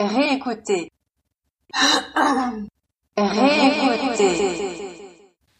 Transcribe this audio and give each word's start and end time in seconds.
Réécoutez. 0.00 0.90
Réécoutez. 3.16 4.50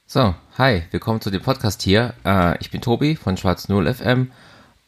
So, 0.07 0.35
hi, 0.59 0.83
willkommen 0.91 1.21
zu 1.21 1.31
dem 1.31 1.41
Podcast 1.41 1.83
hier. 1.83 2.15
Äh, 2.25 2.59
ich 2.61 2.73
bin 2.73 2.81
Tobi 2.81 3.15
von 3.15 3.37
Schwarz 3.37 3.69
Null 3.69 3.93
FM 3.93 4.33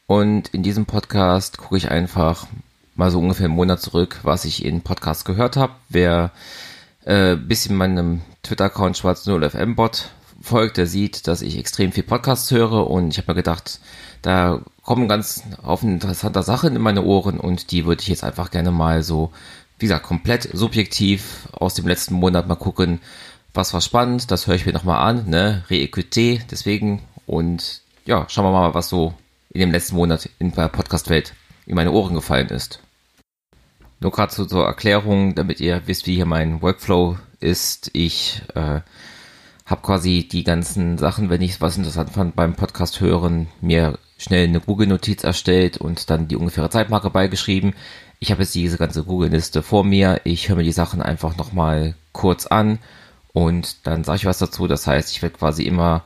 und 0.06 0.48
in 0.48 0.64
diesem 0.64 0.86
Podcast 0.86 1.58
gucke 1.58 1.76
ich 1.76 1.92
einfach 1.92 2.48
mal 2.96 3.12
so 3.12 3.20
ungefähr 3.20 3.46
einen 3.46 3.54
Monat 3.54 3.80
zurück, 3.80 4.18
was 4.24 4.44
ich 4.44 4.64
in 4.64 4.82
Podcasts 4.82 5.24
gehört 5.24 5.56
habe. 5.56 5.74
Wer 5.88 6.32
äh, 7.04 7.36
bisschen 7.36 7.76
meinem 7.76 8.22
Twitter-Account 8.42 8.98
Schwarz 8.98 9.26
Null 9.26 9.48
FM 9.48 9.76
Bot 9.76 10.10
folgt, 10.42 10.76
der 10.76 10.88
sieht, 10.88 11.28
dass 11.28 11.42
ich 11.42 11.56
extrem 11.56 11.92
viel 11.92 12.02
Podcasts 12.02 12.50
höre 12.50 12.90
und 12.90 13.10
ich 13.10 13.18
habe 13.18 13.30
mir 13.30 13.36
gedacht, 13.36 13.80
da 14.26 14.60
kommen 14.82 15.06
ganz 15.06 15.44
auf 15.62 15.84
interessante 15.84 16.42
Sachen 16.42 16.74
in 16.74 16.82
meine 16.82 17.04
Ohren 17.04 17.38
und 17.38 17.70
die 17.70 17.86
würde 17.86 18.02
ich 18.02 18.08
jetzt 18.08 18.24
einfach 18.24 18.50
gerne 18.50 18.72
mal 18.72 19.04
so, 19.04 19.30
wie 19.78 19.86
gesagt, 19.86 20.04
komplett 20.04 20.48
subjektiv 20.52 21.48
aus 21.52 21.74
dem 21.74 21.86
letzten 21.86 22.14
Monat 22.14 22.48
mal 22.48 22.56
gucken, 22.56 23.00
was 23.54 23.72
war 23.72 23.80
spannend, 23.80 24.32
das 24.32 24.48
höre 24.48 24.56
ich 24.56 24.66
mir 24.66 24.72
nochmal 24.72 25.08
an, 25.08 25.30
ne, 25.30 25.62
Reécoute, 25.70 26.40
deswegen 26.50 27.02
und 27.26 27.82
ja, 28.04 28.26
schauen 28.28 28.46
wir 28.46 28.50
mal, 28.50 28.74
was 28.74 28.88
so 28.88 29.14
in 29.50 29.60
dem 29.60 29.70
letzten 29.70 29.94
Monat 29.94 30.28
in 30.40 30.50
der 30.50 30.68
Podcast-Welt 30.70 31.32
in 31.66 31.76
meine 31.76 31.92
Ohren 31.92 32.16
gefallen 32.16 32.48
ist. 32.48 32.80
Nur 34.00 34.10
gerade 34.10 34.34
so 34.34 34.44
zur 34.44 34.66
Erklärung, 34.66 35.36
damit 35.36 35.60
ihr 35.60 35.82
wisst, 35.86 36.08
wie 36.08 36.16
hier 36.16 36.26
mein 36.26 36.62
Workflow 36.62 37.16
ist. 37.38 37.90
Ich 37.92 38.42
äh, 38.56 38.80
habe 39.66 39.82
quasi 39.82 40.26
die 40.30 40.44
ganzen 40.44 40.96
Sachen, 40.96 41.28
wenn 41.28 41.42
ich 41.42 41.60
was 41.60 41.76
interessant 41.76 42.10
fand 42.10 42.36
beim 42.36 42.54
Podcast 42.54 43.00
hören, 43.00 43.48
mir 43.60 43.98
schnell 44.16 44.44
eine 44.44 44.60
Google-Notiz 44.60 45.24
erstellt 45.24 45.76
und 45.76 46.08
dann 46.08 46.28
die 46.28 46.36
ungefähre 46.36 46.70
Zeitmarke 46.70 47.10
beigeschrieben. 47.10 47.74
Ich 48.20 48.30
habe 48.30 48.42
jetzt 48.42 48.54
diese 48.54 48.78
ganze 48.78 49.04
Google-Liste 49.04 49.62
vor 49.62 49.84
mir. 49.84 50.20
Ich 50.24 50.48
höre 50.48 50.56
mir 50.56 50.62
die 50.62 50.72
Sachen 50.72 51.02
einfach 51.02 51.36
nochmal 51.36 51.94
kurz 52.12 52.46
an 52.46 52.78
und 53.32 53.86
dann 53.86 54.04
sage 54.04 54.18
ich 54.18 54.24
was 54.24 54.38
dazu. 54.38 54.68
Das 54.68 54.86
heißt, 54.86 55.10
ich 55.10 55.20
werde 55.20 55.36
quasi 55.36 55.64
immer 55.64 56.04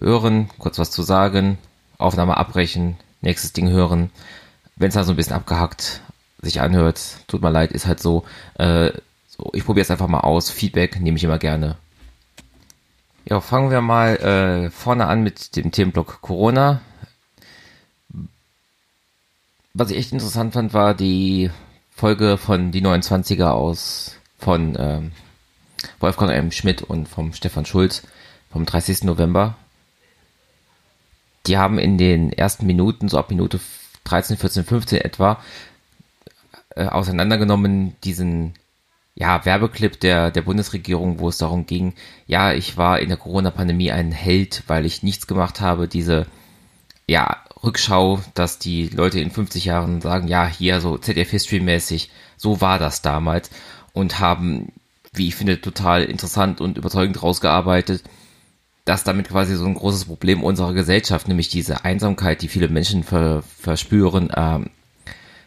hören, 0.00 0.48
kurz 0.58 0.78
was 0.78 0.90
zu 0.90 1.02
sagen, 1.02 1.58
Aufnahme 1.98 2.38
abbrechen, 2.38 2.96
nächstes 3.20 3.52
Ding 3.52 3.68
hören. 3.68 4.10
Wenn 4.76 4.88
es 4.88 4.94
dann 4.94 5.04
so 5.04 5.12
ein 5.12 5.16
bisschen 5.16 5.36
abgehackt 5.36 6.00
sich 6.40 6.60
anhört, 6.60 7.00
tut 7.26 7.42
mir 7.42 7.50
leid, 7.50 7.72
ist 7.72 7.86
halt 7.86 8.00
so. 8.00 8.24
Äh, 8.54 8.92
so 9.26 9.50
ich 9.52 9.64
probiere 9.64 9.82
es 9.82 9.90
einfach 9.90 10.08
mal 10.08 10.20
aus. 10.20 10.50
Feedback 10.50 11.00
nehme 11.00 11.16
ich 11.18 11.24
immer 11.24 11.38
gerne. 11.38 11.76
Ja, 13.30 13.42
fangen 13.42 13.70
wir 13.70 13.82
mal 13.82 14.16
äh, 14.16 14.70
vorne 14.70 15.06
an 15.06 15.22
mit 15.22 15.54
dem 15.54 15.70
Themenblock 15.70 16.22
Corona. 16.22 16.80
Was 19.74 19.90
ich 19.90 19.98
echt 19.98 20.12
interessant 20.12 20.54
fand, 20.54 20.72
war 20.72 20.94
die 20.94 21.50
Folge 21.90 22.38
von 22.38 22.72
die 22.72 22.80
29er 22.80 23.50
aus 23.50 24.16
von 24.38 24.76
ähm, 24.78 25.12
Wolfgang 26.00 26.32
M. 26.32 26.50
Schmidt 26.50 26.80
und 26.80 27.06
vom 27.06 27.34
Stefan 27.34 27.66
Schulz 27.66 28.02
vom 28.50 28.64
30. 28.64 29.04
November. 29.04 29.58
Die 31.46 31.58
haben 31.58 31.78
in 31.78 31.98
den 31.98 32.32
ersten 32.32 32.64
Minuten, 32.64 33.10
so 33.10 33.18
ab 33.18 33.28
Minute 33.28 33.60
13, 34.04 34.38
14, 34.38 34.64
15 34.64 35.00
etwa, 35.02 35.38
äh, 36.70 36.86
auseinandergenommen 36.86 37.94
diesen 38.04 38.54
ja, 39.18 39.44
Werbeclip 39.44 39.98
der, 39.98 40.30
der 40.30 40.42
Bundesregierung, 40.42 41.18
wo 41.18 41.28
es 41.28 41.38
darum 41.38 41.66
ging, 41.66 41.94
ja, 42.28 42.52
ich 42.52 42.76
war 42.76 43.00
in 43.00 43.08
der 43.08 43.18
Corona-Pandemie 43.18 43.90
ein 43.90 44.12
Held, 44.12 44.62
weil 44.68 44.86
ich 44.86 45.02
nichts 45.02 45.26
gemacht 45.26 45.60
habe, 45.60 45.88
diese, 45.88 46.26
ja, 47.08 47.38
Rückschau, 47.64 48.20
dass 48.34 48.60
die 48.60 48.88
Leute 48.88 49.18
in 49.18 49.32
50 49.32 49.64
Jahren 49.64 50.00
sagen, 50.00 50.28
ja, 50.28 50.46
hier 50.46 50.80
so 50.80 50.98
ZDF 50.98 51.30
History 51.30 51.58
mäßig, 51.58 52.10
so 52.36 52.60
war 52.60 52.78
das 52.78 53.02
damals. 53.02 53.50
Und 53.92 54.20
haben, 54.20 54.70
wie 55.12 55.26
ich 55.26 55.34
finde, 55.34 55.60
total 55.60 56.04
interessant 56.04 56.60
und 56.60 56.78
überzeugend 56.78 57.20
rausgearbeitet, 57.20 58.04
dass 58.84 59.02
damit 59.02 59.30
quasi 59.30 59.56
so 59.56 59.66
ein 59.66 59.74
großes 59.74 60.04
Problem 60.04 60.44
unserer 60.44 60.74
Gesellschaft, 60.74 61.26
nämlich 61.26 61.48
diese 61.48 61.84
Einsamkeit, 61.84 62.40
die 62.40 62.48
viele 62.48 62.68
Menschen 62.68 63.02
ver, 63.02 63.42
verspüren, 63.42 64.30
ähm, 64.36 64.70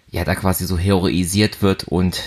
ja, 0.10 0.26
da 0.26 0.36
quasi 0.36 0.66
so 0.66 0.78
heroisiert 0.78 1.62
wird 1.62 1.86
und 1.86 2.22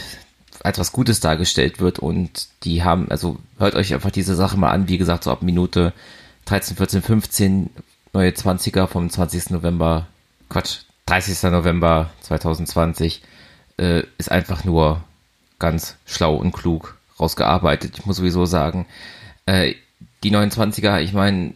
etwas 0.65 0.93
Gutes 0.93 1.21
dargestellt 1.21 1.79
wird 1.79 1.99
und 1.99 2.49
die 2.65 2.83
haben, 2.83 3.11
also 3.11 3.39
hört 3.59 3.75
euch 3.75 3.95
einfach 3.95 4.11
diese 4.11 4.35
Sache 4.35 4.57
mal 4.57 4.71
an, 4.71 4.89
wie 4.89 4.99
gesagt, 4.99 5.25
so 5.25 5.31
ab 5.31 5.43
Minute 5.43 5.93
13, 6.47 6.77
14, 6.77 7.03
15, 7.03 7.71
neue 8.13 8.31
20er 8.31 8.87
vom 8.87 9.11
20. 9.11 9.51
November, 9.51 10.07
Quatsch, 10.49 10.81
30. 11.07 11.51
November 11.51 12.11
2020, 12.23 13.23
äh, 13.77 14.03
ist 14.17 14.31
einfach 14.31 14.65
nur 14.65 15.05
ganz 15.59 15.97
schlau 16.07 16.35
und 16.35 16.53
klug 16.53 16.97
rausgearbeitet. 17.21 17.99
Ich 17.99 18.07
muss 18.07 18.17
sowieso 18.17 18.47
sagen, 18.47 18.87
äh, 19.47 19.75
die 20.23 20.35
29er, 20.35 21.01
ich 21.01 21.13
meine, 21.13 21.55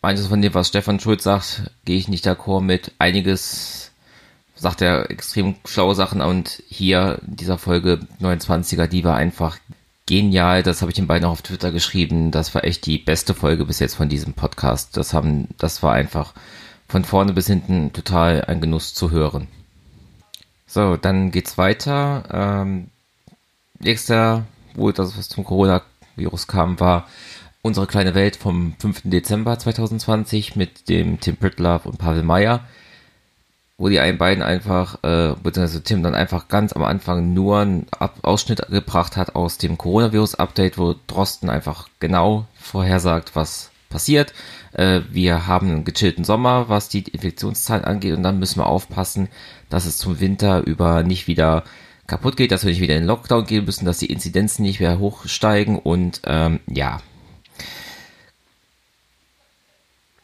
manches 0.00 0.28
von 0.28 0.40
dem, 0.40 0.54
was 0.54 0.68
Stefan 0.68 1.00
Schulz 1.00 1.24
sagt, 1.24 1.70
gehe 1.84 1.96
ich 1.96 2.08
nicht 2.08 2.26
d'accord 2.26 2.60
mit. 2.60 2.92
Einiges 2.98 3.90
sagt 4.64 4.80
er 4.80 5.10
extrem 5.10 5.56
schlaue 5.66 5.94
Sachen 5.94 6.22
und 6.22 6.62
hier 6.68 7.20
in 7.28 7.36
dieser 7.36 7.58
Folge 7.58 8.00
29er, 8.22 8.86
die 8.86 9.04
war 9.04 9.14
einfach 9.14 9.58
genial. 10.06 10.62
Das 10.62 10.80
habe 10.80 10.90
ich 10.90 10.96
den 10.96 11.06
beiden 11.06 11.26
auch 11.26 11.32
auf 11.32 11.42
Twitter 11.42 11.70
geschrieben. 11.70 12.30
Das 12.30 12.54
war 12.54 12.64
echt 12.64 12.86
die 12.86 12.96
beste 12.96 13.34
Folge 13.34 13.66
bis 13.66 13.78
jetzt 13.78 13.94
von 13.94 14.08
diesem 14.08 14.32
Podcast. 14.32 14.96
Das 14.96 15.12
haben, 15.12 15.48
das 15.58 15.82
war 15.82 15.92
einfach 15.92 16.32
von 16.88 17.04
vorne 17.04 17.34
bis 17.34 17.46
hinten 17.46 17.92
total 17.92 18.46
ein 18.46 18.62
Genuss 18.62 18.94
zu 18.94 19.10
hören. 19.10 19.48
So, 20.66 20.96
dann 20.96 21.30
geht's 21.30 21.58
weiter. 21.58 22.24
Ähm, 22.32 22.88
nächster, 23.80 24.46
wo 24.74 24.92
das 24.92 25.18
was 25.18 25.28
zum 25.28 25.44
Coronavirus 25.44 26.46
kam, 26.46 26.80
war 26.80 27.06
unsere 27.60 27.86
kleine 27.86 28.14
Welt 28.14 28.36
vom 28.36 28.76
5. 28.78 29.02
Dezember 29.04 29.58
2020 29.58 30.56
mit 30.56 30.88
dem 30.88 31.20
Tim 31.20 31.36
Pritlove 31.36 31.86
und 31.86 31.98
Pavel 31.98 32.22
Meyer 32.22 32.64
wo 33.76 33.88
die 33.88 33.98
einen 33.98 34.18
beiden 34.18 34.42
einfach, 34.42 35.02
äh, 35.02 35.34
beziehungsweise 35.42 35.82
Tim 35.82 36.02
dann 36.02 36.14
einfach 36.14 36.48
ganz 36.48 36.72
am 36.72 36.84
Anfang 36.84 37.34
nur 37.34 37.58
einen 37.60 37.86
Ab 37.90 38.18
Ausschnitt 38.22 38.66
gebracht 38.68 39.16
hat 39.16 39.34
aus 39.34 39.58
dem 39.58 39.78
Coronavirus-Update, 39.78 40.78
wo 40.78 40.94
Drosten 41.06 41.50
einfach 41.50 41.88
genau 41.98 42.46
vorhersagt, 42.54 43.34
was 43.34 43.70
passiert. 43.88 44.32
Äh, 44.72 45.00
wir 45.10 45.46
haben 45.46 45.68
einen 45.70 45.84
gechillten 45.84 46.24
Sommer, 46.24 46.68
was 46.68 46.88
die 46.88 47.02
Infektionszahlen 47.02 47.84
angeht, 47.84 48.14
und 48.16 48.22
dann 48.22 48.38
müssen 48.38 48.60
wir 48.60 48.66
aufpassen, 48.66 49.28
dass 49.70 49.86
es 49.86 49.98
zum 49.98 50.20
Winter 50.20 50.64
über 50.64 51.02
nicht 51.02 51.26
wieder 51.26 51.64
kaputt 52.06 52.36
geht, 52.36 52.52
dass 52.52 52.64
wir 52.64 52.70
nicht 52.70 52.80
wieder 52.80 52.94
in 52.94 53.02
den 53.02 53.08
Lockdown 53.08 53.46
gehen 53.46 53.64
müssen, 53.64 53.86
dass 53.86 53.98
die 53.98 54.12
Inzidenzen 54.12 54.62
nicht 54.62 54.78
mehr 54.80 54.98
hochsteigen 54.98 55.78
und 55.78 56.20
ähm, 56.26 56.60
ja. 56.66 57.00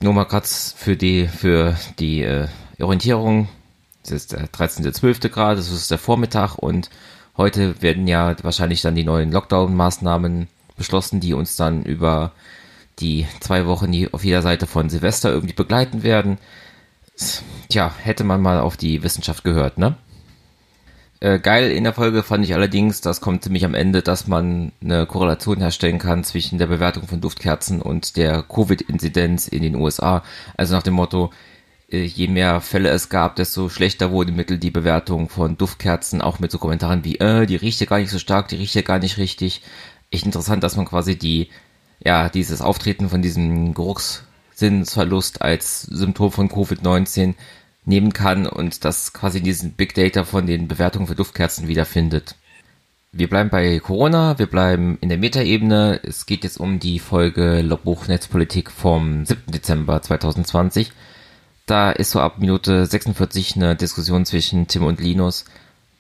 Nur 0.01 0.15
mal 0.15 0.25
kurz 0.25 0.75
für 0.77 0.97
die, 0.97 1.27
für 1.27 1.77
die 1.99 2.23
äh, 2.23 2.49
Orientierung, 2.83 3.49
das 4.03 4.13
ist 4.13 4.33
der 4.33 4.47
13.12. 4.49 5.29
Grad, 5.29 5.59
das 5.59 5.71
ist 5.71 5.91
der 5.91 5.99
Vormittag 5.99 6.57
und 6.57 6.91
heute 7.37 7.81
werden 7.83 8.07
ja 8.07 8.35
wahrscheinlich 8.43 8.83
dann 8.83 8.95
die 8.95 9.05
neuen 9.05 9.33
Lockdown-Maßnahmen 9.33 10.49
beschlossen, 10.77 11.21
die 11.21 11.35
uns 11.35 11.57
dann 11.57 11.85
über 11.85 12.33
die 12.99 13.27
zwei 13.41 13.67
Wochen 13.67 13.93
die 13.93 14.13
auf 14.13 14.25
jeder 14.25 14.43
Seite 14.43 14.67
von 14.67 14.91
Silvester 14.91 15.31
irgendwie 15.31 15.55
begleiten 15.55 16.03
werden. 16.03 16.39
Tja, 17.69 17.93
hätte 18.03 18.25
man 18.25 18.41
mal 18.41 18.61
auf 18.61 18.77
die 18.77 19.03
Wissenschaft 19.03 19.45
gehört, 19.45 19.79
ne? 19.79 19.97
Äh, 21.23 21.39
geil 21.39 21.71
in 21.71 21.85
der 21.85 21.93
Folge 21.93 22.23
fand 22.23 22.45
ich 22.45 22.55
allerdings, 22.55 23.03
das 23.03 23.21
kommt 23.21 23.45
ziemlich 23.45 23.67
am 23.67 23.75
Ende, 23.75 24.01
dass 24.01 24.27
man 24.27 24.73
eine 24.83 25.05
Korrelation 25.05 25.59
herstellen 25.59 25.99
kann 25.99 26.25
zwischen 26.25 26.59
der 26.59 26.67
Bewertung 26.67 27.07
von 27.07 27.21
Duftkerzen 27.21 27.83
und 27.83 28.17
der 28.17 28.43
Covid-Inzidenz 28.43 29.47
in 29.47 29.63
den 29.63 29.77
USA. 29.77 30.23
Also 30.57 30.75
nach 30.75 30.83
dem 30.83 30.95
Motto, 30.95 31.31
je 31.91 32.29
mehr 32.29 32.61
Fälle 32.61 32.91
es 32.91 33.09
gab, 33.09 33.37
desto 33.37 33.69
schlechter 33.69 34.13
wurde 34.13 34.33
Mittel 34.33 34.59
die 34.59 34.71
Bewertung 34.71 35.29
von 35.29 35.57
Duftkerzen, 35.57 36.23
auch 36.23 36.39
mit 36.39 36.51
so 36.53 36.59
Kommentaren 36.59 37.05
wie, 37.05 37.19
äh, 37.19 37.47
die 37.47 37.57
riecht 37.57 37.81
ja 37.81 37.87
gar 37.87 37.99
nicht 37.99 38.11
so 38.11 38.19
stark, 38.19 38.49
die 38.49 38.57
riecht 38.57 38.75
ja 38.75 38.83
gar 38.83 38.99
nicht 39.01 39.19
richtig. 39.19 39.63
Echt 40.11 40.25
interessant, 40.25 40.63
dass 40.63 40.77
man 40.77 40.87
quasi 40.87 41.17
die, 41.19 41.51
ja, 42.05 42.29
dieses 42.29 42.61
Auftreten 42.63 43.09
von 43.09 43.23
diesem 43.23 43.75
Geruchssinnsverlust 43.75 45.43
als 45.43 45.83
Symptom 45.83 46.31
von 46.31 46.49
Covid-19 46.49 47.35
nehmen 47.85 48.13
kann 48.13 48.47
und 48.47 48.85
das 48.85 49.13
quasi 49.13 49.41
diesen 49.41 49.73
Big 49.73 49.95
Data 49.95 50.25
von 50.25 50.47
den 50.47 50.69
Bewertungen 50.69 51.07
für 51.09 51.15
Duftkerzen 51.17 51.67
wiederfindet. 51.67 52.37
Wir 53.13 53.29
bleiben 53.29 53.51
bei 53.51 53.81
Corona, 53.81 54.39
wir 54.39 54.47
bleiben 54.47 54.97
in 55.01 55.09
der 55.09 55.19
Metaebene. 55.19 56.01
Es 56.05 56.27
geht 56.27 56.45
jetzt 56.45 56.61
um 56.61 56.79
die 56.79 57.01
Folge 57.01 57.61
Logbuch 57.63 58.07
Netzpolitik 58.07 58.71
vom 58.71 59.27
7. 59.27 59.51
Dezember 59.51 60.01
2020 60.01 60.93
da 61.71 61.91
ist 61.91 62.11
so 62.11 62.21
ab 62.21 62.39
Minute 62.39 62.85
46 62.85 63.57
eine 63.57 63.77
Diskussion 63.77 64.27
zwischen 64.27 64.67
Tim 64.67 64.85
und 64.85 65.01
Linus, 65.01 65.45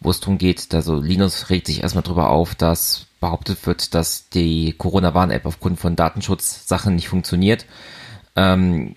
wo 0.00 0.10
es 0.10 0.20
darum 0.20 0.38
geht, 0.38 0.74
also 0.74 1.00
Linus 1.00 1.50
regt 1.50 1.68
sich 1.68 1.82
erstmal 1.82 2.02
drüber 2.02 2.30
auf, 2.30 2.54
dass 2.54 3.06
behauptet 3.20 3.64
wird, 3.66 3.94
dass 3.94 4.30
die 4.30 4.74
Corona-Warn-App 4.76 5.46
aufgrund 5.46 5.78
von 5.78 5.94
Datenschutzsachen 5.94 6.94
nicht 6.94 7.08
funktioniert. 7.08 7.66
Ähm, 8.34 8.96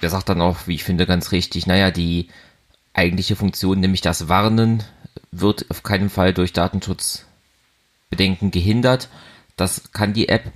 der 0.00 0.10
sagt 0.10 0.28
dann 0.28 0.40
auch, 0.40 0.66
wie 0.66 0.76
ich 0.76 0.84
finde, 0.84 1.04
ganz 1.04 1.32
richtig, 1.32 1.66
naja, 1.66 1.90
die 1.90 2.28
eigentliche 2.94 3.36
Funktion, 3.36 3.80
nämlich 3.80 4.00
das 4.00 4.28
Warnen, 4.28 4.84
wird 5.32 5.66
auf 5.70 5.82
keinen 5.82 6.10
Fall 6.10 6.32
durch 6.32 6.52
Datenschutzbedenken 6.52 8.52
gehindert. 8.52 9.08
Das 9.56 9.92
kann 9.92 10.12
die 10.12 10.28
App. 10.28 10.52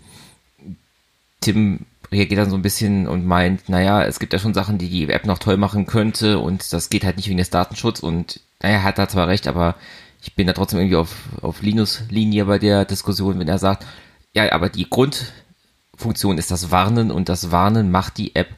Tim 1.40 1.86
reagiert 2.12 2.40
dann 2.40 2.50
so 2.50 2.56
ein 2.56 2.62
bisschen 2.62 3.06
und 3.06 3.26
meint, 3.26 3.68
naja, 3.68 4.02
es 4.04 4.18
gibt 4.18 4.32
ja 4.32 4.38
schon 4.38 4.54
Sachen, 4.54 4.78
die 4.78 4.88
die 4.88 5.08
App 5.08 5.26
noch 5.26 5.38
toll 5.38 5.56
machen 5.56 5.86
könnte 5.86 6.38
und 6.38 6.72
das 6.72 6.90
geht 6.90 7.04
halt 7.04 7.16
nicht 7.16 7.28
wegen 7.28 7.38
des 7.38 7.50
Datenschutzes. 7.50 8.02
Und 8.02 8.40
naja, 8.62 8.82
hat 8.82 8.98
da 8.98 9.08
zwar 9.08 9.28
recht, 9.28 9.46
aber 9.46 9.76
ich 10.22 10.34
bin 10.34 10.46
da 10.46 10.52
trotzdem 10.52 10.80
irgendwie 10.80 10.96
auf, 10.96 11.14
auf 11.40 11.62
Linus-Linie 11.62 12.44
bei 12.46 12.58
der 12.58 12.84
Diskussion, 12.84 13.38
wenn 13.38 13.48
er 13.48 13.58
sagt, 13.58 13.86
ja, 14.34 14.50
aber 14.52 14.68
die 14.68 14.88
Grundfunktion 14.88 16.38
ist 16.38 16.50
das 16.50 16.70
Warnen 16.70 17.10
und 17.10 17.28
das 17.28 17.50
Warnen 17.50 17.90
macht 17.90 18.18
die 18.18 18.34
App 18.34 18.48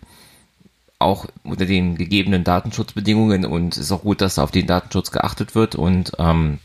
auch 0.99 1.27
unter 1.43 1.67
den 1.67 1.97
gegebenen 1.97 2.45
Datenschutzbedingungen 2.45 3.45
und 3.45 3.77
ist 3.77 3.93
auch 3.93 4.03
gut, 4.03 4.21
dass 4.21 4.39
auf 4.39 4.51
den 4.51 4.67
Datenschutz 4.67 5.11
geachtet 5.11 5.55
wird. 5.55 5.75
Und 5.75 6.13
ähm, 6.19 6.59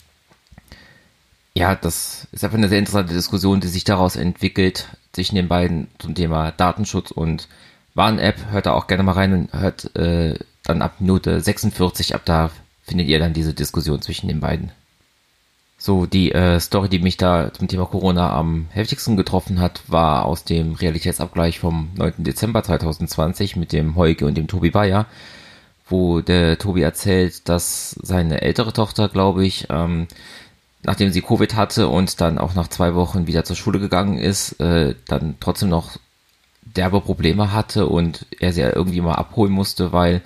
ja, 1.58 1.74
das 1.76 2.28
ist 2.32 2.44
einfach 2.44 2.58
eine 2.58 2.70
sehr 2.70 2.78
interessante 2.78 3.16
Diskussion, 3.16 3.60
die 3.60 3.68
sich 3.68 3.84
daraus 3.84 4.16
entwickelt 4.16 4.88
zwischen 5.12 5.36
den 5.36 5.48
beiden 5.48 5.88
zum 5.98 6.14
Thema 6.14 6.52
Datenschutz 6.52 7.10
und 7.10 7.48
Warn-App. 7.96 8.52
Hört 8.52 8.68
da 8.68 8.74
auch 8.74 8.86
gerne 8.86 9.02
mal 9.02 9.14
rein 9.14 9.34
und 9.34 9.54
hört 9.54 9.96
äh, 9.96 10.38
dann 10.64 10.84
ab 10.84 10.98
Minute 11.00 11.42
46, 11.42 12.14
ab 12.14 12.22
da 12.26 12.52
findet 12.84 13.08
ihr 13.08 13.18
dann 13.18 13.34
diese 13.34 13.56
Diskussion 13.56 14.04
zwischen 14.04 14.28
den 14.28 14.40
beiden. 14.40 14.72
So, 15.80 16.06
die 16.06 16.32
äh, 16.32 16.60
Story, 16.60 16.90
die 16.90 17.00
mich 17.00 17.18
da 17.18 17.52
zum 17.52 17.68
Thema 17.68 17.86
Corona 17.86 18.34
am 18.34 18.68
heftigsten 18.70 19.18
getroffen 19.18 19.60
hat, 19.60 19.82
war 19.88 20.26
aus 20.26 20.44
dem 20.44 20.76
Realitätsabgleich 20.76 21.58
vom 21.58 21.90
9. 21.96 22.24
Dezember 22.24 22.62
2020 22.62 23.56
mit 23.56 23.72
dem 23.74 23.96
Heuge 23.96 24.28
und 24.28 24.36
dem 24.36 24.48
Tobi 24.48 24.70
Bayer, 24.70 25.08
wo 25.90 26.22
der 26.22 26.60
Tobi 26.60 26.82
erzählt, 26.82 27.50
dass 27.50 27.92
seine 28.02 28.42
ältere 28.42 28.74
Tochter, 28.74 29.10
glaube 29.10 29.46
ich, 29.46 29.68
ähm, 29.72 30.08
nachdem 30.84 31.12
sie 31.12 31.22
Covid 31.22 31.56
hatte 31.56 31.88
und 31.88 32.22
dann 32.22 32.38
auch 32.38 32.54
nach 32.54 32.68
zwei 32.68 32.96
Wochen 32.96 33.28
wieder 33.28 33.44
zur 33.44 33.56
Schule 33.56 33.80
gegangen 33.80 34.18
ist, 34.18 34.60
äh, 34.60 34.96
dann 35.08 35.36
trotzdem 35.40 35.70
noch 35.70 35.98
derbe 36.62 37.02
Probleme 37.02 37.54
hatte 37.54 37.88
und 37.88 38.26
er 38.40 38.54
sie 38.54 38.62
irgendwie 38.62 39.02
mal 39.02 39.16
abholen 39.16 39.52
musste, 39.52 39.92
weil 39.92 40.22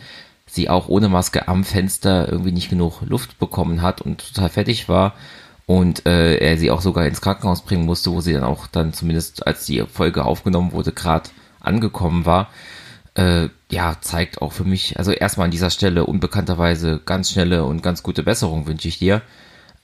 sie 0.45 0.69
auch 0.69 0.89
ohne 0.89 1.07
Maske 1.07 1.48
am 1.48 1.63
Fenster 1.63 2.30
irgendwie 2.30 2.51
nicht 2.51 2.69
genug 2.69 3.01
Luft 3.01 3.39
bekommen 3.39 3.81
hat 3.81 4.01
und 4.01 4.33
total 4.33 4.50
fertig 4.50 4.89
war 4.89 5.13
und 5.65 6.06
äh, 6.06 6.36
er 6.36 6.57
sie 6.57 6.71
auch 6.71 6.81
sogar 6.81 7.06
ins 7.06 7.21
Krankenhaus 7.21 7.62
bringen 7.62 7.86
musste, 7.86 8.12
wo 8.12 8.19
sie 8.19 8.33
dann 8.33 8.44
auch 8.44 8.68
dann 8.68 8.92
zumindest 8.94 9.48
als 9.48 9.65
die 9.65 9.83
Folge 9.88 10.25
aufgenommen 10.25 10.74
wurde, 10.74 10.92
gerade 10.92 11.30
angekommen 11.62 12.25
war. 12.25 12.50
Äh, 13.13 13.50
ja, 13.69 13.95
zeigt 14.01 14.42
auch 14.42 14.51
für 14.51 14.63
mich, 14.63 14.98
also 14.98 15.12
erstmal 15.12 15.45
an 15.45 15.51
dieser 15.51 15.69
Stelle 15.69 16.06
unbekannterweise 16.06 17.00
ganz 17.06 17.31
schnelle 17.31 17.63
und 17.63 17.83
ganz 17.83 18.03
gute 18.03 18.24
Besserung 18.24 18.68
wünsche 18.68 18.88
ich 18.89 19.00
dir. 19.00 19.21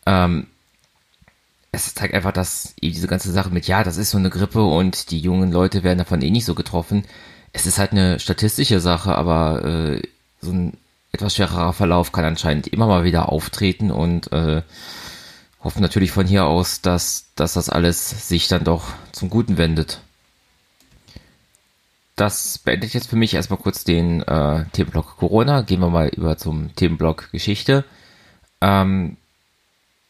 Ähm, 0.06 0.48
es 1.85 1.94
zeigt 1.94 2.13
einfach, 2.13 2.31
dass 2.31 2.74
diese 2.81 3.07
ganze 3.07 3.31
Sache 3.31 3.50
mit, 3.50 3.68
ja, 3.68 3.83
das 3.83 3.97
ist 3.97 4.12
so 4.12 4.18
eine 4.18 4.29
Grippe 4.29 4.63
und 4.63 5.12
die 5.12 5.19
jungen 5.19 5.51
Leute 5.51 5.83
werden 5.83 6.00
davon 6.00 6.21
eh 6.21 6.31
nicht 6.31 6.45
so 6.45 6.56
getroffen. 6.56 7.06
Es 7.53 7.65
ist 7.65 7.77
halt 7.77 7.91
eine 7.91 8.19
statistische 8.19 8.79
Sache, 8.79 9.15
aber 9.15 9.63
äh, 9.63 10.01
so 10.41 10.51
ein 10.51 10.74
etwas 11.12 11.35
schwererer 11.35 11.74
Verlauf 11.74 12.12
kann 12.12 12.25
anscheinend 12.25 12.68
immer 12.68 12.88
mal 12.88 13.03
wieder 13.03 13.29
auftreten 13.29 13.91
und 13.91 14.31
äh, 14.31 14.62
hoffen 15.63 15.81
natürlich 15.81 16.12
von 16.12 16.27
hier 16.27 16.45
aus, 16.45 16.81
dass, 16.81 17.27
dass 17.35 17.53
das 17.53 17.69
alles 17.69 18.27
sich 18.27 18.47
dann 18.47 18.63
doch 18.63 18.94
zum 19.12 19.30
Guten 19.30 19.57
wendet. 19.57 20.01
Das 22.15 22.57
beendet 22.57 22.94
jetzt 22.94 23.09
für 23.09 23.15
mich 23.15 23.35
erstmal 23.35 23.59
kurz 23.59 23.83
den 23.83 24.21
äh, 24.23 24.65
Themenblock 24.73 25.18
Corona. 25.18 25.62
Gehen 25.62 25.81
wir 25.81 25.89
mal 25.89 26.07
über 26.09 26.38
zum 26.38 26.75
Themenblock 26.75 27.31
Geschichte. 27.31 27.85
Ähm, 28.59 29.18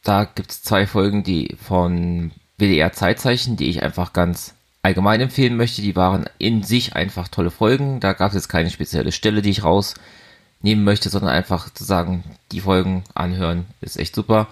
da 0.03 0.25
gibt 0.25 0.51
es 0.51 0.63
zwei 0.63 0.87
Folgen, 0.87 1.23
die 1.23 1.55
von 1.61 2.31
WDR 2.57 2.93
Zeitzeichen, 2.93 3.57
die 3.57 3.69
ich 3.69 3.83
einfach 3.83 4.13
ganz 4.13 4.55
allgemein 4.81 5.21
empfehlen 5.21 5.57
möchte. 5.57 5.81
Die 5.81 5.95
waren 5.95 6.25
in 6.37 6.63
sich 6.63 6.95
einfach 6.95 7.27
tolle 7.27 7.51
Folgen. 7.51 7.99
Da 7.99 8.13
gab 8.13 8.29
es 8.29 8.35
jetzt 8.35 8.47
keine 8.47 8.69
spezielle 8.69 9.11
Stelle, 9.11 9.41
die 9.41 9.49
ich 9.49 9.63
rausnehmen 9.63 10.83
möchte, 10.83 11.09
sondern 11.09 11.31
einfach 11.31 11.73
zu 11.73 11.83
sagen, 11.83 12.23
die 12.51 12.61
Folgen 12.61 13.03
anhören 13.13 13.65
ist 13.81 13.97
echt 13.97 14.15
super. 14.15 14.47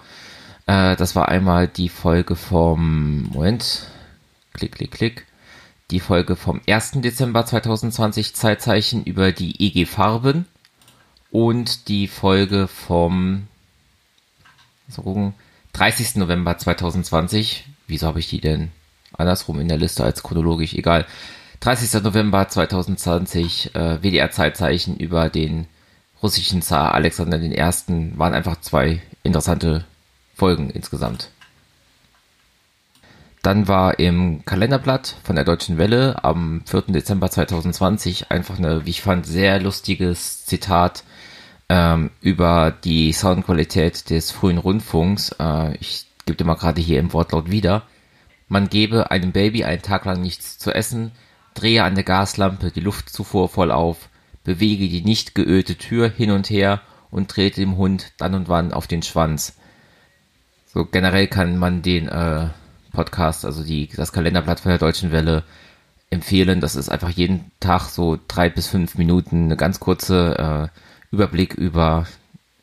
Äh, 0.66 0.96
das 0.96 1.16
war 1.16 1.28
einmal 1.28 1.68
die 1.68 1.88
Folge 1.88 2.36
vom, 2.36 3.22
Moment, 3.32 3.86
klick, 4.52 4.72
klick, 4.72 4.90
klick, 4.90 5.26
die 5.90 6.00
Folge 6.00 6.36
vom 6.36 6.60
1. 6.68 6.92
Dezember 6.96 7.46
2020 7.46 8.34
Zeitzeichen 8.34 9.04
über 9.04 9.32
die 9.32 9.62
EG 9.62 9.86
Farben 9.86 10.46
und 11.30 11.88
die 11.88 12.08
Folge 12.08 12.66
vom 12.66 13.46
so 14.88 15.02
gucken, 15.02 15.34
30. 15.72 16.16
November 16.16 16.56
2020. 16.56 17.64
Wieso 17.86 18.06
habe 18.06 18.20
ich 18.20 18.28
die 18.28 18.40
denn 18.40 18.70
andersrum 19.12 19.60
in 19.60 19.68
der 19.68 19.78
Liste 19.78 20.04
als 20.04 20.22
chronologisch? 20.22 20.74
Egal. 20.74 21.06
30. 21.60 22.02
November 22.02 22.48
2020, 22.48 23.74
äh, 23.74 24.02
WDR 24.02 24.30
Zeitzeichen 24.30 24.96
über 24.96 25.28
den 25.28 25.66
russischen 26.22 26.62
Zar 26.62 26.94
Alexander 26.94 27.40
I. 27.40 27.56
waren 28.16 28.34
einfach 28.34 28.60
zwei 28.60 29.02
interessante 29.22 29.84
Folgen 30.34 30.70
insgesamt. 30.70 31.30
Dann 33.42 33.68
war 33.68 34.00
im 34.00 34.44
Kalenderblatt 34.44 35.16
von 35.22 35.36
der 35.36 35.44
Deutschen 35.44 35.78
Welle 35.78 36.24
am 36.24 36.62
4. 36.66 36.82
Dezember 36.88 37.30
2020 37.30 38.30
einfach 38.30 38.58
eine, 38.58 38.84
wie 38.86 38.90
ich 38.90 39.02
fand, 39.02 39.24
sehr 39.24 39.60
lustiges 39.60 40.44
Zitat 40.44 41.04
ähm, 41.68 42.10
über 42.20 42.72
die 42.84 43.12
Soundqualität 43.12 44.10
des 44.10 44.30
frühen 44.30 44.58
Rundfunks. 44.58 45.34
Äh, 45.38 45.76
ich 45.76 46.06
gebe 46.24 46.36
dir 46.36 46.44
mal 46.44 46.54
gerade 46.54 46.80
hier 46.80 46.98
im 46.98 47.12
Wortlaut 47.12 47.50
wieder. 47.50 47.82
Man 48.48 48.68
gebe 48.68 49.10
einem 49.10 49.32
Baby 49.32 49.64
einen 49.64 49.82
Tag 49.82 50.04
lang 50.04 50.20
nichts 50.20 50.58
zu 50.58 50.72
essen, 50.72 51.12
drehe 51.54 51.82
an 51.82 51.96
der 51.96 52.04
Gaslampe 52.04 52.70
die 52.70 52.80
Luftzufuhr 52.80 53.48
voll 53.48 53.72
auf, 53.72 54.08
bewege 54.44 54.88
die 54.88 55.02
nicht 55.02 55.34
geölte 55.34 55.76
Tür 55.76 56.08
hin 56.08 56.30
und 56.30 56.48
her 56.48 56.80
und 57.10 57.28
trete 57.28 57.60
dem 57.60 57.76
Hund 57.76 58.12
dann 58.18 58.34
und 58.34 58.48
wann 58.48 58.72
auf 58.72 58.86
den 58.86 59.02
Schwanz. 59.02 59.56
So 60.66 60.84
generell 60.84 61.26
kann 61.26 61.58
man 61.58 61.82
den 61.82 62.06
äh, 62.06 62.50
Podcast, 62.92 63.44
also 63.44 63.64
die, 63.64 63.88
das 63.88 64.12
Kalenderblatt 64.12 64.60
von 64.60 64.70
der 64.70 64.78
Deutschen 64.78 65.10
Welle 65.10 65.42
empfehlen. 66.10 66.60
Das 66.60 66.76
ist 66.76 66.88
einfach 66.88 67.10
jeden 67.10 67.50
Tag 67.58 67.88
so 67.88 68.18
drei 68.28 68.48
bis 68.48 68.68
fünf 68.68 68.96
Minuten 68.96 69.44
eine 69.44 69.56
ganz 69.56 69.80
kurze 69.80 70.70
äh, 70.72 70.80
Überblick 71.10 71.54
über 71.54 72.06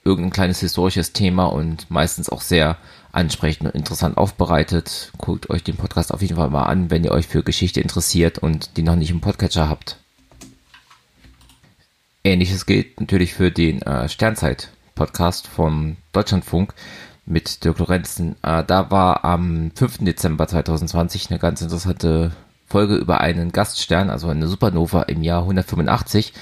irgendein 0.03 0.31
kleines 0.31 0.59
historisches 0.59 1.13
Thema 1.13 1.45
und 1.45 1.89
meistens 1.89 2.29
auch 2.29 2.41
sehr 2.41 2.77
ansprechend 3.11 3.67
und 3.67 3.75
interessant 3.75 4.17
aufbereitet. 4.17 5.11
Guckt 5.17 5.49
euch 5.49 5.63
den 5.63 5.77
Podcast 5.77 6.13
auf 6.13 6.21
jeden 6.21 6.35
Fall 6.35 6.49
mal 6.49 6.63
an, 6.63 6.91
wenn 6.91 7.03
ihr 7.03 7.11
euch 7.11 7.27
für 7.27 7.43
Geschichte 7.43 7.79
interessiert 7.79 8.39
und 8.39 8.75
die 8.77 8.83
noch 8.83 8.95
nicht 8.95 9.11
im 9.11 9.21
Podcatcher 9.21 9.69
habt. 9.69 9.97
Ähnliches 12.23 12.65
gilt 12.65 12.99
natürlich 12.99 13.33
für 13.33 13.51
den 13.51 13.81
äh, 13.81 14.07
Sternzeit-Podcast 14.07 15.47
vom 15.47 15.97
Deutschlandfunk 16.11 16.73
mit 17.25 17.63
Dirk 17.63 17.79
Lorenzen. 17.79 18.35
Äh, 18.41 18.63
da 18.63 18.91
war 18.91 19.25
am 19.25 19.71
5. 19.75 19.99
Dezember 19.99 20.47
2020 20.47 21.29
eine 21.29 21.39
ganz 21.39 21.61
interessante 21.61 22.31
Folge 22.65 22.95
über 22.95 23.21
einen 23.21 23.51
Gaststern, 23.51 24.09
also 24.09 24.29
eine 24.29 24.47
Supernova 24.47 25.03
im 25.03 25.21
Jahr 25.21 25.41
185, 25.41 26.33